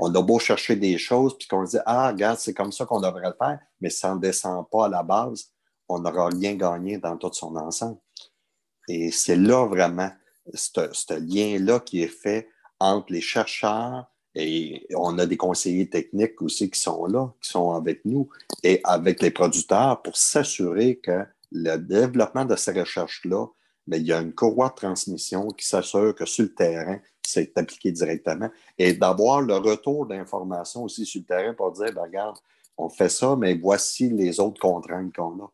On 0.03 0.15
a 0.15 0.23
beau 0.23 0.39
chercher 0.39 0.77
des 0.77 0.97
choses, 0.97 1.37
puis 1.37 1.47
qu'on 1.47 1.63
dit 1.65 1.77
Ah, 1.85 2.09
regarde, 2.09 2.39
c'est 2.39 2.55
comme 2.55 2.73
ça 2.73 2.87
qu'on 2.87 3.01
devrait 3.01 3.29
le 3.29 3.35
faire, 3.39 3.59
mais 3.83 3.91
ça 3.91 4.15
ne 4.15 4.19
descend 4.19 4.67
pas 4.71 4.87
à 4.87 4.89
la 4.89 5.03
base, 5.03 5.51
on 5.89 5.99
n'aura 5.99 6.29
rien 6.29 6.55
gagné 6.55 6.97
dans 6.97 7.19
tout 7.19 7.31
son 7.35 7.55
ensemble. 7.57 7.99
Et 8.89 9.11
c'est 9.11 9.37
là 9.37 9.67
vraiment, 9.67 10.11
ce 10.55 11.15
lien-là 11.19 11.81
qui 11.81 12.03
est 12.03 12.09
fait 12.09 12.49
entre 12.79 13.13
les 13.13 13.21
chercheurs 13.21 14.07
et 14.35 14.87
on 14.97 15.19
a 15.19 15.27
des 15.27 15.37
conseillers 15.37 15.91
techniques 15.91 16.41
aussi 16.41 16.71
qui 16.71 16.81
sont 16.81 17.05
là, 17.05 17.35
qui 17.43 17.51
sont 17.51 17.73
avec 17.73 18.03
nous 18.07 18.31
et 18.63 18.81
avec 18.85 19.21
les 19.21 19.31
producteurs 19.31 20.01
pour 20.01 20.17
s'assurer 20.17 20.97
que 20.97 21.27
le 21.53 21.77
développement 21.77 22.47
de 22.47 22.57
ces 22.57 22.73
recherches-là 22.73 23.49
mais 23.91 23.99
il 23.99 24.07
y 24.07 24.13
a 24.13 24.21
une 24.21 24.33
courroie 24.33 24.69
de 24.69 24.75
transmission 24.75 25.49
qui 25.49 25.67
s'assure 25.67 26.15
que 26.15 26.25
sur 26.25 26.45
le 26.45 26.55
terrain, 26.55 27.01
c'est 27.27 27.57
appliqué 27.59 27.93
directement. 27.93 28.51
Et 28.79 28.93
d'avoir 28.95 29.41
le 29.41 29.57
retour 29.57 30.07
d'informations 30.07 30.85
aussi 30.85 31.07
sur 31.07 31.21
le 31.21 31.27
terrain 31.27 31.55
pour 31.55 31.73
dire, 31.73 31.93
ben, 31.93 32.03
regarde, 32.03 32.39
on 32.77 32.89
fait 32.89 33.09
ça, 33.09 33.37
mais 33.37 33.55
voici 33.55 34.09
les 34.09 34.41
autres 34.41 34.61
contraintes 34.61 35.15
qu'on 35.15 35.45
a. 35.45 35.53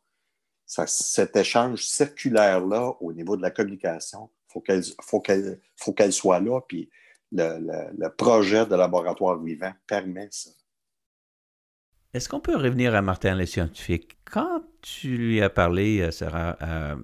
cet 0.86 1.36
échange 1.36 1.84
circulaire-là 1.84 2.94
au 3.00 3.12
niveau 3.12 3.36
de 3.36 3.42
la 3.42 3.50
communication, 3.50 4.30
il 4.48 4.52
faut 5.02 5.20
qu'elle 5.20 5.60
faut 5.76 5.94
soit 6.10 6.40
là, 6.40 6.60
puis 6.66 6.88
le, 7.32 7.92
le, 7.98 8.08
projet 8.10 8.66
de 8.66 8.74
laboratoire 8.74 9.38
vivant 9.42 9.72
permet 9.86 10.28
ça. 10.30 10.50
Est-ce 12.14 12.28
qu'on 12.28 12.40
peut 12.40 12.56
revenir 12.56 12.94
à 12.94 13.02
Martin, 13.02 13.34
le 13.34 13.44
scientifique? 13.44 14.16
Quand 14.24 14.62
tu 14.80 15.16
lui 15.16 15.42
as 15.42 15.50
parlé, 15.50 16.00
euh, 16.00 16.10
Sarah, 16.10 16.56
euh, 16.62 16.96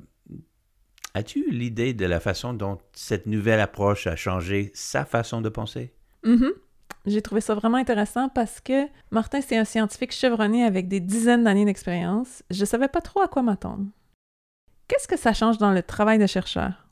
As-tu 1.14 1.40
eu 1.40 1.50
l'idée 1.50 1.92
de 1.92 2.06
la 2.06 2.20
façon 2.20 2.54
dont 2.54 2.78
cette 2.94 3.26
nouvelle 3.26 3.60
approche 3.60 4.06
a 4.06 4.16
changé 4.16 4.70
sa 4.74 5.04
façon 5.04 5.42
de 5.42 5.50
penser? 5.50 5.92
Mm 6.24 6.48
J'ai 7.04 7.20
trouvé 7.20 7.42
ça 7.42 7.54
vraiment 7.54 7.76
intéressant 7.76 8.30
parce 8.30 8.60
que 8.60 8.86
Martin, 9.10 9.40
c'est 9.42 9.58
un 9.58 9.64
scientifique 9.64 10.12
chevronné 10.12 10.64
avec 10.64 10.88
des 10.88 11.00
dizaines 11.00 11.44
d'années 11.44 11.66
d'expérience. 11.66 12.42
Je 12.50 12.60
ne 12.60 12.64
savais 12.64 12.88
pas 12.88 13.02
trop 13.02 13.20
à 13.20 13.28
quoi 13.28 13.42
m'attendre. 13.42 13.84
Qu'est-ce 14.88 15.08
que 15.08 15.18
ça 15.18 15.34
change 15.34 15.58
dans 15.58 15.72
le 15.72 15.82
travail 15.82 16.18
de 16.18 16.26
chercheur? 16.26 16.88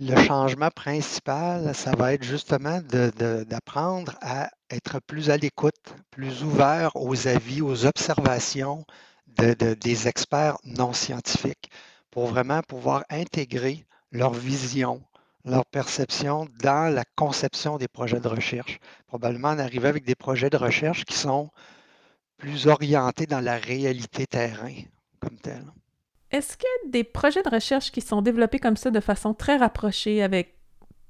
Le 0.00 0.16
changement 0.16 0.70
principal, 0.70 1.72
ça 1.74 1.92
va 1.94 2.14
être 2.14 2.24
justement 2.24 2.80
d'apprendre 2.80 4.16
à 4.20 4.50
être 4.68 5.00
plus 5.06 5.30
à 5.30 5.36
l'écoute, 5.36 5.94
plus 6.10 6.42
ouvert 6.42 6.90
aux 6.96 7.28
avis, 7.28 7.62
aux 7.62 7.86
observations 7.86 8.84
des 9.38 10.08
experts 10.08 10.56
non 10.64 10.92
scientifiques 10.92 11.70
pour 12.14 12.26
vraiment 12.26 12.62
pouvoir 12.62 13.04
intégrer 13.10 13.84
leur 14.12 14.32
vision, 14.32 15.02
leur 15.44 15.66
perception 15.66 16.46
dans 16.62 16.94
la 16.94 17.02
conception 17.16 17.76
des 17.76 17.88
projets 17.88 18.20
de 18.20 18.28
recherche. 18.28 18.78
Probablement 19.08 19.48
en 19.48 19.58
arriver 19.58 19.88
avec 19.88 20.04
des 20.04 20.14
projets 20.14 20.48
de 20.48 20.56
recherche 20.56 21.04
qui 21.04 21.16
sont 21.18 21.50
plus 22.36 22.68
orientés 22.68 23.26
dans 23.26 23.40
la 23.40 23.56
réalité 23.56 24.28
terrain 24.28 24.76
comme 25.18 25.36
tel. 25.40 25.64
Est-ce 26.30 26.54
a 26.54 26.88
des 26.88 27.02
projets 27.02 27.42
de 27.42 27.50
recherche 27.50 27.90
qui 27.90 28.00
sont 28.00 28.22
développés 28.22 28.60
comme 28.60 28.76
ça 28.76 28.92
de 28.92 29.00
façon 29.00 29.34
très 29.34 29.56
rapprochée 29.56 30.22
avec, 30.22 30.54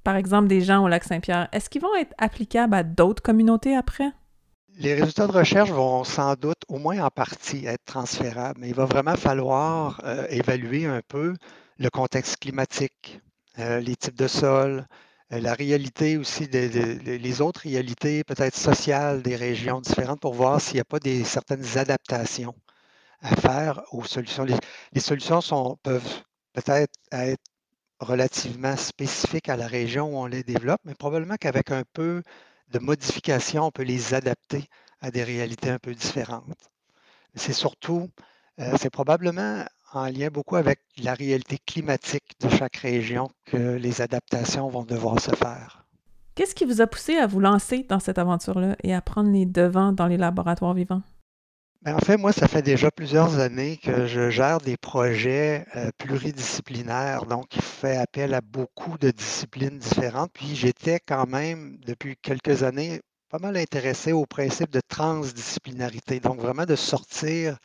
par 0.03 0.15
exemple, 0.15 0.47
des 0.47 0.61
gens 0.61 0.83
au 0.83 0.87
lac 0.87 1.03
Saint-Pierre? 1.03 1.49
Est-ce 1.51 1.69
qu'ils 1.69 1.83
vont 1.83 1.95
être 1.95 2.15
applicables 2.17 2.73
à 2.73 2.81
d'autres 2.81 3.21
communautés 3.21 3.75
après? 3.75 4.11
Les 4.77 4.93
résultats 4.93 5.27
de 5.27 5.31
recherche 5.31 5.71
vont 5.71 6.03
sans 6.03 6.35
doute, 6.35 6.63
au 6.67 6.79
moins 6.79 6.99
en 6.99 7.09
partie, 7.09 7.65
être 7.65 7.85
transférables, 7.85 8.59
mais 8.59 8.67
il 8.69 8.75
va 8.75 8.83
vraiment 8.83 9.15
falloir 9.15 10.01
euh, 10.03 10.27
évaluer 10.29 10.85
un 10.85 11.01
peu 11.07 11.33
le 11.77 11.89
contexte 11.89 12.37
climatique, 12.37 13.21
euh, 13.59 13.79
les 13.79 13.95
types 13.95 14.17
de 14.17 14.27
sols, 14.27 14.85
euh, 15.31 15.39
la 15.39 15.53
réalité 15.53 16.17
aussi, 16.17 16.49
des, 16.49 16.67
les 16.67 17.41
autres 17.41 17.61
réalités 17.61 18.25
peut-être 18.25 18.55
sociales 18.55 19.21
des 19.21 19.37
régions 19.37 19.79
différentes 19.79 20.19
pour 20.19 20.33
voir 20.33 20.59
s'il 20.59 20.75
n'y 20.75 20.81
a 20.81 20.85
pas 20.85 20.99
des, 20.99 21.23
certaines 21.23 21.77
adaptations 21.77 22.55
à 23.21 23.35
faire 23.37 23.81
aux 23.93 24.03
solutions. 24.03 24.45
Les, 24.45 24.99
solutions 24.99 25.39
sont, 25.39 25.77
peuvent 25.83 26.23
peut-être 26.53 26.93
être 27.13 27.43
relativement 28.01 28.75
spécifiques 28.75 29.47
à 29.47 29.55
la 29.55 29.67
région 29.67 30.13
où 30.13 30.17
on 30.17 30.25
les 30.25 30.43
développe, 30.43 30.81
mais 30.83 30.95
probablement 30.95 31.35
qu'avec 31.39 31.71
un 31.71 31.83
peu 31.93 32.21
de 32.69 32.79
modifications, 32.79 33.65
on 33.65 33.71
peut 33.71 33.83
les 33.83 34.13
adapter 34.13 34.65
à 35.01 35.11
des 35.11 35.23
réalités 35.23 35.69
un 35.69 35.79
peu 35.79 35.93
différentes. 35.93 36.71
C'est 37.35 37.53
surtout, 37.53 38.09
euh, 38.59 38.75
c'est 38.79 38.89
probablement 38.89 39.65
en 39.93 40.05
lien 40.05 40.29
beaucoup 40.29 40.55
avec 40.55 40.79
la 40.97 41.13
réalité 41.13 41.57
climatique 41.65 42.33
de 42.41 42.49
chaque 42.49 42.77
région 42.77 43.29
que 43.45 43.75
les 43.75 44.01
adaptations 44.01 44.67
vont 44.69 44.83
devoir 44.83 45.19
se 45.19 45.33
faire. 45.35 45.85
Qu'est-ce 46.35 46.53
qui 46.53 46.65
vous 46.65 46.81
a 46.81 46.87
poussé 46.87 47.15
à 47.15 47.27
vous 47.27 47.39
lancer 47.39 47.85
dans 47.87 47.99
cette 47.99 48.17
aventure-là 48.17 48.75
et 48.83 48.93
à 48.93 49.01
prendre 49.01 49.31
les 49.31 49.45
devants 49.45 49.93
dans 49.93 50.07
les 50.07 50.17
laboratoires 50.17 50.73
vivants? 50.73 51.01
Ben, 51.85 51.93
en 51.95 51.99
fait, 51.99 52.17
moi, 52.17 52.33
ça 52.33 52.47
fait 52.47 52.63
déjà 52.63 52.89
plusieurs 52.89 53.37
années 53.37 53.77
que 53.77 54.07
je 54.07 54.31
gère 54.31 54.57
des 54.57 54.75
projets 54.75 55.67
euh, 55.75 55.91
pluridisciplinaires, 55.99 57.27
donc 57.27 57.49
qui 57.49 57.61
fait 57.61 57.97
appel 57.97 58.33
à 58.33 58.41
beaucoup 58.41 58.97
de 58.97 59.11
disciplines 59.11 59.77
différentes. 59.77 60.31
Puis 60.33 60.55
j'étais 60.55 60.99
quand 60.99 61.27
même, 61.27 61.77
depuis 61.85 62.17
quelques 62.17 62.63
années, 62.63 63.01
pas 63.29 63.37
mal 63.37 63.55
intéressé 63.55 64.13
au 64.13 64.25
principe 64.25 64.71
de 64.71 64.81
transdisciplinarité, 64.81 66.19
donc 66.19 66.39
vraiment 66.39 66.65
de 66.65 66.75
sortir 66.75 67.59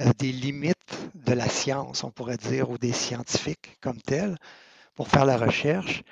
euh, 0.00 0.12
des 0.18 0.30
limites 0.30 1.10
de 1.16 1.32
la 1.32 1.48
science, 1.48 2.04
on 2.04 2.12
pourrait 2.12 2.36
dire, 2.36 2.70
ou 2.70 2.78
des 2.78 2.92
scientifiques 2.92 3.76
comme 3.80 4.00
tels, 4.00 4.36
pour 4.94 5.08
faire 5.08 5.24
la 5.24 5.36
recherche. 5.36 6.04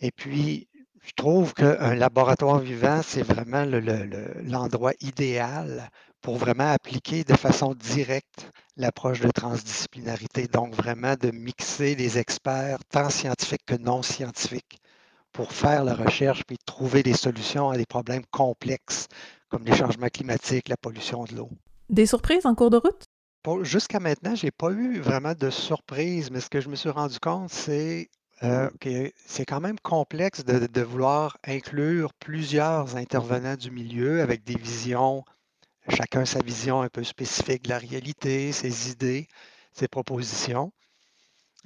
Et 0.00 0.12
puis, 0.12 0.68
je 1.04 1.12
trouve 1.16 1.54
qu'un 1.54 1.94
laboratoire 1.96 2.60
vivant, 2.60 3.02
c'est 3.02 3.22
vraiment 3.22 3.64
l'endroit 4.44 4.92
idéal 5.00 5.90
pour 6.24 6.38
vraiment 6.38 6.72
appliquer 6.72 7.22
de 7.22 7.34
façon 7.34 7.74
directe 7.74 8.50
l'approche 8.78 9.20
de 9.20 9.30
transdisciplinarité. 9.30 10.46
Donc, 10.46 10.74
vraiment 10.74 11.16
de 11.20 11.30
mixer 11.30 11.96
des 11.96 12.16
experts, 12.16 12.78
tant 12.88 13.10
scientifiques 13.10 13.66
que 13.66 13.74
non 13.74 14.02
scientifiques, 14.02 14.78
pour 15.32 15.52
faire 15.52 15.84
la 15.84 15.94
recherche 15.94 16.42
puis 16.46 16.56
trouver 16.64 17.02
des 17.02 17.12
solutions 17.12 17.68
à 17.68 17.76
des 17.76 17.84
problèmes 17.84 18.24
complexes 18.30 19.08
comme 19.50 19.66
les 19.66 19.76
changements 19.76 20.08
climatiques, 20.08 20.70
la 20.70 20.78
pollution 20.78 21.24
de 21.24 21.36
l'eau. 21.36 21.50
Des 21.90 22.06
surprises 22.06 22.46
en 22.46 22.54
cours 22.54 22.70
de 22.70 22.78
route? 22.78 23.04
Jusqu'à 23.60 24.00
maintenant, 24.00 24.34
je 24.34 24.46
n'ai 24.46 24.50
pas 24.50 24.70
eu 24.70 25.00
vraiment 25.00 25.34
de 25.34 25.50
surprises, 25.50 26.30
mais 26.30 26.40
ce 26.40 26.48
que 26.48 26.62
je 26.62 26.70
me 26.70 26.74
suis 26.74 26.88
rendu 26.88 27.20
compte, 27.20 27.50
c'est 27.50 28.08
euh, 28.42 28.70
que 28.80 29.12
c'est 29.26 29.44
quand 29.44 29.60
même 29.60 29.78
complexe 29.78 30.42
de, 30.42 30.66
de, 30.66 30.80
vouloir 30.80 31.36
inclure 31.46 32.14
plusieurs 32.14 32.96
intervenants 32.96 33.56
du 33.56 33.70
milieu 33.70 34.22
avec 34.22 34.42
des 34.42 34.56
visions 34.56 35.22
chacun 35.88 36.24
sa 36.24 36.40
vision 36.40 36.82
un 36.82 36.88
peu 36.88 37.04
spécifique 37.04 37.64
de 37.64 37.70
la 37.70 37.78
réalité, 37.78 38.52
ses 38.52 38.90
idées, 38.90 39.28
ses 39.72 39.88
propositions. 39.88 40.72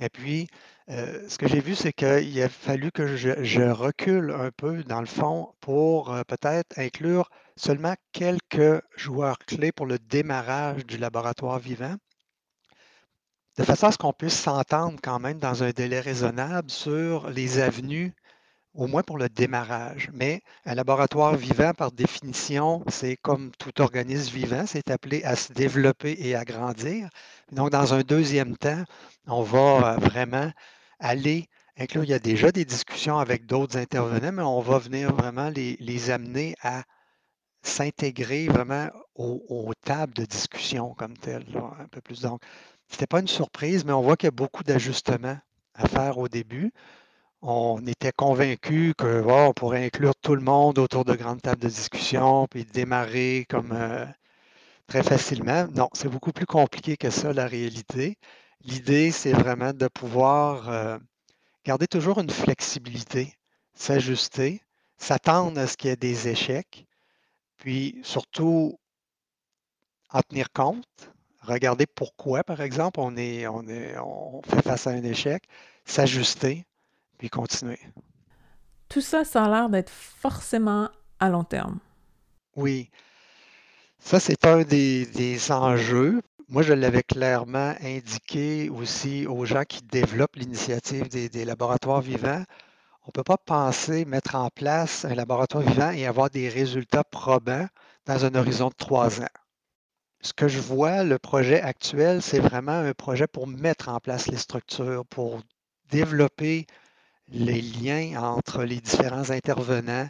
Et 0.01 0.09
puis, 0.09 0.49
euh, 0.91 1.29
ce 1.29 1.39
que 1.39 1.49
j'ai 1.49 1.61
vu, 1.61 1.75
c'est 1.75 1.93
qu'il 1.93 2.43
a 2.43 2.49
fallu 2.49 2.91
que 2.93 3.17
je, 3.17 3.61
recule 3.71 4.31
un 4.31 4.51
peu, 4.51 4.85
dans 4.85 5.01
le 5.01 5.07
fond, 5.07 5.53
pour 5.61 6.13
euh, 6.13 6.23
peut-être 6.23 6.79
inclure 6.79 7.29
seulement 7.57 7.95
quelques 8.13 8.83
joueurs 8.97 9.39
clés 9.39 9.73
pour 9.73 9.87
le 9.87 9.99
démarrage 9.99 10.87
du 10.87 10.97
laboratoire 10.97 11.59
vivant, 11.59 11.97
de 13.59 13.65
façon 13.65 13.89
à 13.89 13.93
ce 13.93 13.99
qu'on 13.99 14.13
puisse 14.13 14.39
s'entendre 14.39 14.99
quand 15.03 15.19
même 15.19 15.41
dans 15.41 15.65
un 15.65 15.71
délai 15.71 16.01
raisonnable 16.01 16.71
sur 16.71 17.29
les 17.29 17.59
avenues 17.59 18.15
au 18.79 18.87
moins 18.87 19.03
pour 19.03 19.19
le 19.19 19.29
démarrage. 19.29 20.09
Mais 20.15 20.41
un 20.65 20.75
laboratoire 20.75 21.35
vivant, 21.35 21.75
par 21.75 21.91
définition, 21.91 22.85
c'est 22.89 23.17
comme 23.17 23.51
tout 23.59 23.81
organisme 23.83 24.33
vivant, 24.35 24.65
c'est 24.67 24.91
appelé 24.91 25.25
à 25.25 25.35
se 25.35 25.53
développer 25.53 26.17
et 26.21 26.37
à 26.37 26.45
grandir. 26.45 27.11
Donc, 27.51 27.71
dans 27.71 27.93
un 27.93 28.03
deuxième 28.03 28.57
temps, 28.57 28.85
on 29.27 29.43
va 29.43 29.95
euh, 29.95 29.97
vraiment 29.97 30.51
aller 31.01 31.49
inclure, 31.77 32.05
il 32.05 32.11
y 32.11 32.15
a 32.15 32.19
déjà 32.21 32.53
des 32.53 32.65
discussions 32.65 33.19
avec 33.19 33.47
d'autres 33.47 33.77
intervenants, 33.77 34.33
mais 34.33 34.43
on 34.43 34.61
va 34.61 34.79
venir 34.79 35.13
vraiment 35.15 35.49
les, 35.51 36.11
amener 36.11 36.55
à 36.63 36.83
s'intégrer 37.63 38.47
vraiment 38.47 38.89
aux, 39.17 39.73
tables 39.85 40.15
de 40.15 40.25
discussion 40.25 40.95
comme 40.95 41.17
telles, 41.17 41.47
un 41.81 41.89
peu 41.89 42.01
plus. 42.01 42.23
Donc, 42.23 42.41
ce 42.89 42.95
n'était 42.95 43.07
pas 43.07 43.21
une 43.21 43.29
surprise, 43.29 43.85
mais 43.85 43.93
on 43.93 44.03
voit 44.03 44.17
qu'il 44.17 44.29
y 44.29 44.29
a 44.29 44.33
beaucoup 44.33 44.63
d'ajustements 44.63 45.39
à 45.75 45.89
faire 45.89 46.19
au 46.19 46.29
début 46.29 46.73
on 47.43 47.87
était 47.87 48.13
convaincu 48.13 48.95
qu'on 48.97 49.53
pourrait 49.55 49.85
inclure 49.87 50.15
tout 50.17 50.35
le 50.35 50.43
monde 50.43 50.79
autour 50.79 51.05
de 51.05 51.15
grandes 51.15 51.43
tables 51.43 51.63
de 51.63 51.69
discussion, 51.69 52.47
puis 52.49 52.65
démarrer 52.65 53.47
comme 53.49 53.73
euh, 53.73 54.07
très 54.87 55.03
facilement. 55.03 55.67
Non, 55.75 55.89
c'est 55.93 56.09
beaucoup 56.09 56.33
plus 56.33 56.47
compliqué 56.47 56.97
que 56.97 57.11
ça, 57.11 57.33
la 57.33 57.47
réalité. 57.47 58.19
L'idée, 58.63 59.13
c'est 59.13 59.33
vraiment 59.33 59.73
de 59.73 59.89
pouvoir 59.89 60.69
euh, 60.69 60.99
garder 61.65 61.87
toujours 61.87 62.21
une 62.21 62.31
flexibilité, 62.31 63.35
s'ajuster, 63.75 64.63
s'attendre 64.97 65.61
à 65.61 65.67
ce 65.67 65.77
qu'il 65.77 65.91
y 65.91 65.93
ait 65.93 65.97
des 65.97 66.29
échecs, 66.29 66.87
puis 67.57 68.01
surtout 68.03 68.79
en 70.11 70.23
tenir 70.23 70.51
compte, 70.53 71.13
regarder 71.43 71.87
pourquoi, 71.87 72.43
par 72.45 72.61
exemple, 72.61 73.01
on, 73.01 73.17
est, 73.17 73.47
on, 73.47 73.67
est, 73.69 73.97
on 73.99 74.43
fait 74.43 74.63
face 74.63 74.87
à 74.87 74.91
un 74.91 75.05
échec, 75.05 75.45
s'ajuster, 75.85 76.67
puis 77.19 77.29
continuer. 77.29 77.79
Tout 78.89 79.01
ça, 79.01 79.25
ça 79.25 79.45
a 79.45 79.49
l'air 79.49 79.69
d'être 79.69 79.91
forcément 79.91 80.89
à 81.21 81.29
long 81.29 81.45
terme. 81.45 81.79
Oui. 82.57 82.91
Ça, 83.99 84.21
c'est 84.21 84.47
un 84.47 84.63
des, 84.63 85.53
enjeux. 85.53 86.23
Moi, 86.49 86.63
je 86.63 86.73
l'avais 86.73 87.03
clairement 87.03 87.75
indiqué 87.83 88.71
aussi 88.71 89.27
aux 89.27 89.45
gens 89.45 89.65
qui 89.65 89.83
développent 89.83 90.37
l'initiative 90.37 91.09
des, 91.09 91.45
laboratoires 91.45 92.01
vivants. 92.01 92.45
On 93.03 93.09
ne 93.09 93.13
peut 93.13 93.25
pas 93.25 93.37
penser 93.37 94.05
mettre 94.05 94.35
en 94.35 94.49
place 94.49 95.05
un 95.05 95.15
laboratoire 95.15 95.63
vivant 95.65 95.91
et 95.91 96.07
avoir 96.07 96.31
des 96.31 96.49
résultats 96.49 97.05
probants 97.05 97.67
dans 98.07 98.25
un 98.25 98.35
horizon 98.35 98.69
de 98.69 98.75
trois 98.75 99.21
ans. 99.21 99.35
Ce 100.21 100.33
que 100.33 100.49
je 100.49 100.59
vois, 100.59 101.05
le 101.05 101.19
projet 101.19 101.61
actuel, 101.61 102.23
c'est 102.23 102.41
vraiment 102.41 102.73
un 102.73 102.93
projet 102.93 103.27
pour 103.27 103.47
mettre 103.47 103.89
en 103.89 103.99
place 104.01 104.27
les 104.29 104.37
structures, 104.37 105.05
pour 105.07 105.43
développer 105.91 106.67
les 107.31 107.61
liens 107.61 108.23
entre 108.23 108.65
les 108.65 108.81
différents 108.81 109.31
intervenants, 109.31 110.09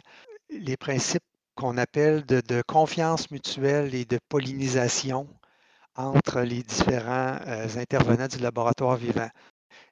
les 0.49 0.77
principes 0.77 1.23
qu'on 1.55 1.77
appelle 1.77 2.25
de, 2.25 2.61
confiance 2.61 3.31
mutuelle 3.31 3.93
et 3.93 4.05
de 4.05 4.19
pollinisation 4.29 5.27
entre 5.95 6.41
les 6.41 6.63
différents 6.63 7.37
euh, 7.47 7.67
intervenants 7.75 8.27
du 8.27 8.37
laboratoire 8.37 8.95
vivant. 8.95 9.29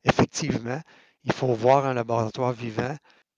Effectivement, 0.06 0.80
il 1.26 1.34
faut 1.34 1.54
voir 1.54 1.86
un 1.86 1.94
laboratoire 1.94 2.54
vivant 2.54 2.96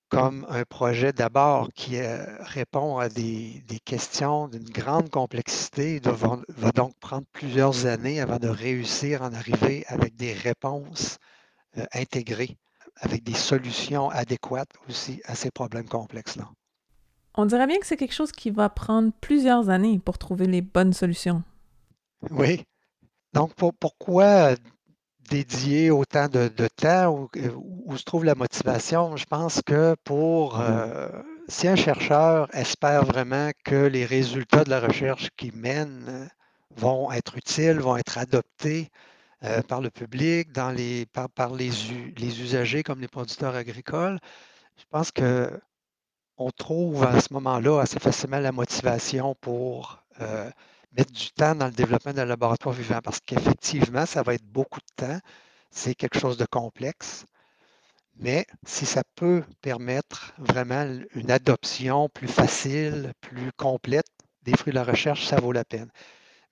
comme 0.09 0.45
un 0.49 0.63
projet 0.63 1.11
d'abord 1.11 1.69
qui 1.73 1.97
euh, 1.97 2.23
répond 2.41 2.97
à 2.97 3.09
des, 3.09 3.63
questions 3.85 4.47
d'une 4.47 4.69
grande 4.69 5.09
complexité, 5.09 5.95
Il 5.95 6.09
va, 6.11 6.71
donc 6.71 6.93
prendre 6.99 7.25
plusieurs 7.31 7.87
années 7.87 8.21
avant 8.21 8.37
de 8.37 8.47
réussir 8.47 9.23
à 9.23 9.29
en 9.29 9.33
arriver 9.33 9.85
avec 9.87 10.15
des 10.15 10.33
réponses 10.33 11.17
euh, 11.77 11.85
intégrées 11.93 12.57
avec 13.01 13.23
des 13.23 13.33
solutions 13.33 14.09
adéquates 14.09 14.73
aussi 14.87 15.21
à 15.25 15.35
ces 15.35 15.51
problèmes 15.51 15.87
complexes-là. 15.87 16.49
On 17.35 17.45
dirait 17.45 17.67
bien 17.67 17.79
que 17.79 17.85
c'est 17.85 17.97
quelque 17.97 18.13
chose 18.13 18.31
qui 18.31 18.49
va 18.49 18.69
prendre 18.69 19.11
plusieurs 19.21 19.69
années 19.69 19.99
pour 19.99 20.17
trouver 20.17 20.45
les 20.45 20.61
bonnes 20.61 20.93
solutions. 20.93 21.43
Oui. 22.31 22.63
Donc, 23.33 23.53
pourquoi 23.79 24.55
dédier 25.29 25.91
autant 25.91 26.27
de, 26.27 26.49
temps 26.75 27.29
où, 27.55 27.97
se 27.97 28.03
trouve 28.03 28.25
la 28.25 28.35
motivation? 28.35 29.15
Je 29.15 29.25
pense 29.25 29.61
que 29.65 29.95
pour 30.03 30.59
euh, 30.59 31.07
si 31.47 31.67
un 31.67 31.75
chercheur 31.75 32.53
espère 32.53 33.05
vraiment 33.05 33.51
que 33.63 33.85
les 33.85 34.05
résultats 34.05 34.63
de 34.63 34.69
la 34.69 34.79
recherche 34.79 35.29
qu'il 35.37 35.55
mène 35.55 36.05
euh, 36.09 36.25
vont 36.75 37.11
être 37.11 37.37
utiles, 37.37 37.79
vont 37.79 37.97
être 37.97 38.17
adoptés 38.17 38.89
euh, 39.45 39.61
par 39.61 39.79
le 39.79 39.89
public, 39.89 40.49
par, 40.53 41.53
les, 41.53 41.71
usagers 42.21 42.83
comme 42.83 42.99
les 42.99 43.07
producteurs 43.07 43.55
agricoles. 43.55 44.19
Je 44.77 44.83
pense 44.89 45.11
qu'on 45.11 46.51
trouve 46.57 47.03
à 47.03 47.21
ce 47.21 47.33
moment-là 47.33 47.79
assez 47.79 47.99
facilement 47.99 48.39
la 48.39 48.51
motivation 48.51 49.35
pour 49.35 50.03
euh, 50.19 50.49
mettre 50.91 51.13
du 51.13 51.29
temps 51.31 51.55
dans 51.55 51.67
le 51.67 51.71
développement 51.71 52.11
d'un 52.11 52.25
laboratoire 52.25 52.75
vivant 52.75 52.99
parce 53.01 53.21
qu'effectivement, 53.25 54.05
ça 54.05 54.23
va 54.23 54.33
être 54.33 54.45
beaucoup 54.45 54.81
de 54.81 55.05
temps. 55.05 55.19
C'est 55.71 55.95
quelque 55.95 56.19
chose 56.19 56.35
de 56.35 56.45
complexe. 56.45 57.25
Mais 58.17 58.45
si 58.65 58.85
ça 58.85 59.03
peut 59.15 59.43
permettre 59.61 60.33
vraiment 60.37 60.85
une 61.15 61.31
adoption 61.31 62.09
plus 62.09 62.27
facile, 62.27 63.13
plus 63.21 63.53
complète 63.53 64.07
des 64.43 64.57
fruits 64.57 64.73
de 64.73 64.79
la 64.79 64.83
recherche, 64.83 65.25
ça 65.25 65.39
vaut 65.39 65.53
la 65.53 65.63
peine 65.63 65.89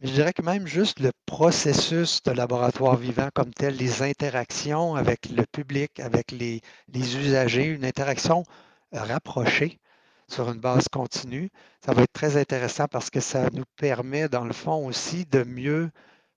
je 0.02 0.12
dirais 0.12 0.34
que 0.34 0.44
même 0.44 0.68
juste 0.68 1.00
le 1.00 1.12
processus 1.26 2.22
de 2.24 2.32
laboratoire 2.32 2.96
vivant 2.98 3.30
comme 3.34 3.52
tel, 3.54 3.76
les 3.78 4.04
interactions 4.04 4.96
avec 4.96 5.30
le 5.30 5.44
public, 5.52 6.00
avec 6.00 6.32
les, 6.32 6.62
usagers, 6.94 7.66
une 7.66 7.86
interaction 7.86 8.44
rapprochée 8.92 9.80
sur 10.28 10.52
une 10.52 10.60
base 10.60 10.88
continue, 10.90 11.50
ça 11.84 11.94
va 11.94 12.04
être 12.04 12.14
très 12.14 12.38
intéressant 12.38 12.86
parce 12.88 13.10
que 13.10 13.20
ça 13.20 13.50
nous 13.54 13.64
permet, 13.78 14.30
dans 14.30 14.46
le 14.46 14.54
fond 14.54 14.86
aussi, 14.86 15.26
de 15.26 15.44
mieux 15.44 15.90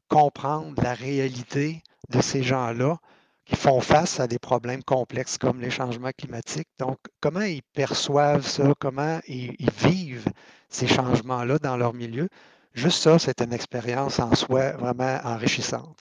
comprendre 0.09 0.83
la 0.83 0.95
réalité 0.95 1.83
de 2.09 2.21
ces 2.23 2.43
gens-là 2.43 2.97
qui 3.45 3.57
font 3.57 3.81
face 3.81 4.21
à 4.21 4.27
des 4.27 4.39
problèmes 4.39 4.83
complexes 4.85 5.37
comme 5.37 5.61
les 5.61 5.71
changements 5.71 6.13
climatiques. 6.17 6.69
Donc, 6.79 6.99
comment 7.21 7.41
ils 7.43 7.63
perçoivent 7.75 8.47
ça, 8.47 8.73
comment 8.79 9.21
ils 9.27 9.71
vivent 9.83 10.29
ces 10.69 10.87
changements-là 10.87 11.59
dans 11.59 11.77
leur 11.77 11.93
milieu? 11.93 12.29
Juste 12.73 13.03
ça, 13.03 13.19
c'est 13.19 13.41
une 13.41 13.53
expérience 13.53 14.19
en 14.21 14.35
soi 14.35 14.73
vraiment 14.73 15.19
enrichissante. 15.25 15.99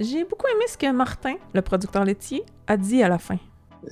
J'ai 0.00 0.24
beaucoup 0.24 0.46
aimé 0.46 0.64
ce 0.68 0.78
que 0.78 0.90
Martin, 0.92 1.34
le 1.52 1.60
producteur 1.60 2.04
laitier, 2.04 2.44
a 2.66 2.76
dit 2.76 3.02
à 3.02 3.08
la 3.08 3.18
fin. 3.18 3.38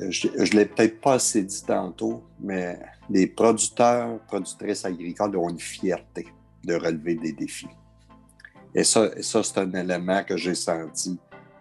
Euh, 0.00 0.10
je 0.10 0.28
ne 0.28 0.56
l'ai 0.56 0.66
peut-être 0.66 1.00
pas 1.00 1.14
assez 1.14 1.42
dit 1.42 1.64
tantôt, 1.64 2.22
mais 2.40 2.78
les 3.10 3.26
producteurs, 3.26 4.18
productrices 4.26 4.84
agricoles 4.84 5.36
ont 5.36 5.48
une 5.48 5.58
fierté 5.58 6.26
de 6.64 6.74
relever 6.74 7.16
des 7.16 7.32
défis. 7.32 7.68
Et 8.74 8.84
ça, 8.84 9.10
ça 9.22 9.42
c'est 9.42 9.58
un 9.58 9.72
élément 9.72 10.22
que 10.24 10.36
j'ai 10.36 10.54
senti 10.54 11.18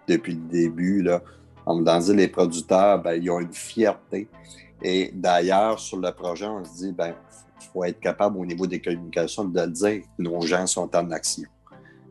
depuis 0.08 0.34
le 0.34 0.42
début. 0.42 1.02
Là. 1.02 1.22
On 1.66 1.76
me 1.76 2.00
dit 2.02 2.16
les 2.16 2.28
producteurs, 2.28 3.02
ben, 3.02 3.14
ils 3.14 3.30
ont 3.30 3.40
une 3.40 3.54
fierté. 3.54 4.28
Et 4.82 5.12
d'ailleurs, 5.14 5.80
sur 5.80 5.98
le 5.98 6.12
projet, 6.12 6.46
on 6.46 6.64
se 6.64 6.74
dit, 6.78 6.92
ben, 6.92 7.16
il 7.62 7.68
faut 7.68 7.84
être 7.84 8.00
capable 8.00 8.38
au 8.38 8.46
niveau 8.46 8.68
des 8.68 8.82
communications 8.82 9.46
de 9.46 9.62
le 9.62 9.68
dire, 9.68 10.04
nos 10.18 10.42
gens 10.42 10.68
sont 10.68 10.94
en 10.96 11.12
action. 11.12 11.48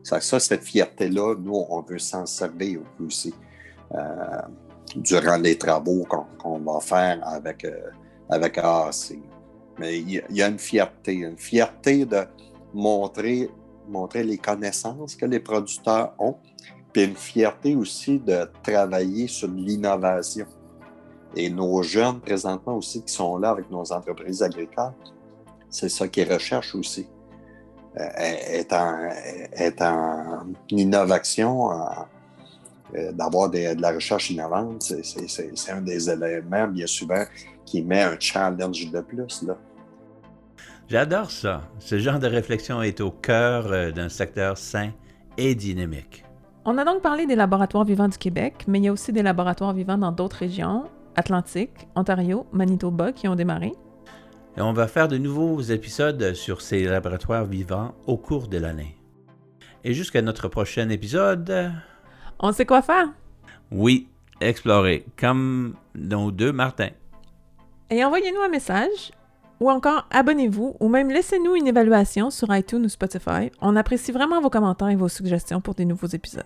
Ça, 0.03 0.21
ça 0.21 0.39
cette 0.39 0.63
fierté-là, 0.63 1.35
nous, 1.35 1.65
on 1.69 1.81
veut 1.81 1.99
s'en 1.99 2.25
servir 2.25 2.81
aussi 3.03 3.33
euh, 3.93 4.41
durant 4.95 5.37
les 5.37 5.57
travaux 5.57 6.05
qu'on 6.37 6.59
va 6.59 6.79
faire 6.79 7.19
avec, 7.27 7.65
euh, 7.65 7.89
avec 8.29 8.57
AAC. 8.57 9.17
Mais 9.79 9.99
il 9.99 10.23
y, 10.29 10.41
a 10.41 10.47
une 10.47 10.59
fierté, 10.59 11.15
une 11.15 11.37
fierté 11.37 12.05
de 12.05 12.23
montrer, 12.73 13.49
montrer 13.89 14.23
les 14.23 14.37
connaissances 14.37 15.15
que 15.15 15.25
les 15.25 15.39
producteurs 15.39 16.13
ont, 16.17 16.37
puis 16.93 17.03
une 17.03 17.15
fierté 17.15 17.75
aussi 17.75 18.19
de 18.19 18.49
travailler 18.63 19.27
sur 19.27 19.49
l'innovation. 19.49 20.45
Et 21.35 21.49
nos 21.49 21.83
jeunes, 21.83 22.21
présentement 22.21 22.77
aussi, 22.77 23.03
qui 23.03 23.13
sont 23.13 23.37
là 23.37 23.49
avec 23.49 23.69
nos 23.69 23.91
entreprises 23.91 24.41
agricoles, 24.41 24.93
c'est 25.75 25.89
ça 25.89 26.07
qu'ils 26.07 26.31
recherchent 26.31 26.73
aussi. 26.75 27.05
Euh, 27.97 28.07
est, 28.17 29.81
en, 29.81 30.53
innovation, 30.69 31.71
euh, 31.71 33.11
d'avoir 33.11 33.49
de 33.49 33.79
la 33.79 33.91
recherche 33.91 34.29
innovante, 34.29 34.81
c'est 34.81 35.71
un 35.71 35.81
des 35.81 36.09
éléments, 36.09 36.67
bien 36.67 36.87
souvent, 36.87 37.23
qui 37.65 37.83
met 37.83 38.03
un 38.03 38.15
challenge 38.19 38.89
de 38.91 39.01
plus. 39.01 39.43
Là. 39.43 39.57
J'adore 40.87 41.31
ça. 41.31 41.61
Ce 41.79 41.97
genre 41.99 42.19
de 42.19 42.27
réflexion 42.27 42.81
est 42.81 43.01
au 43.01 43.11
cœur 43.11 43.67
euh, 43.67 43.91
d'un 43.91 44.09
secteur 44.09 44.57
sain 44.57 44.91
et 45.37 45.55
dynamique. 45.55 46.23
On 46.63 46.77
a 46.77 46.85
donc 46.85 47.01
parlé 47.01 47.25
des 47.25 47.35
laboratoires 47.35 47.83
vivants 47.83 48.07
du 48.07 48.17
Québec, 48.17 48.63
mais 48.67 48.79
il 48.79 48.85
y 48.85 48.87
a 48.87 48.93
aussi 48.93 49.11
des 49.11 49.23
laboratoires 49.23 49.73
vivants 49.73 49.97
dans 49.97 50.11
d'autres 50.11 50.37
régions, 50.37 50.85
Atlantique, 51.15 51.87
Ontario, 51.95 52.45
Manitoba, 52.51 53.11
qui 53.11 53.27
ont 53.27 53.35
démarré. 53.35 53.73
Et 54.57 54.61
on 54.61 54.71
va 54.71 54.87
faire 54.87 55.09
de 55.09 55.17
nouveaux 55.17 55.59
épisodes 55.59 56.33
sur 56.33 56.61
ces 56.61 56.85
laboratoires 56.85 57.45
vivants 57.45 57.93
au 58.07 58.15
cours 58.15 58.47
de 58.47 58.57
l'année. 58.57 58.95
Et 59.83 59.93
jusqu'à 59.93 60.21
notre 60.21 60.47
prochain 60.47 60.87
épisode. 60.89 61.73
On 62.39 62.53
sait 62.53 62.65
quoi 62.65 62.81
faire? 62.81 63.09
Oui, 63.69 64.07
explorer, 64.39 65.05
comme 65.17 65.75
nos 65.93 66.31
deux 66.31 66.53
Martins. 66.53 66.91
Et 67.89 68.03
envoyez-nous 68.05 68.41
un 68.41 68.49
message 68.49 69.11
ou 69.59 69.69
encore 69.69 70.07
abonnez-vous 70.09 70.77
ou 70.79 70.87
même 70.87 71.09
laissez-nous 71.09 71.55
une 71.55 71.67
évaluation 71.67 72.29
sur 72.29 72.55
iTunes 72.55 72.85
ou 72.85 72.89
Spotify. 72.89 73.51
On 73.61 73.75
apprécie 73.75 74.13
vraiment 74.13 74.41
vos 74.41 74.49
commentaires 74.49 74.89
et 74.89 74.95
vos 74.95 75.09
suggestions 75.09 75.59
pour 75.59 75.75
des 75.75 75.85
nouveaux 75.85 76.07
épisodes. 76.07 76.45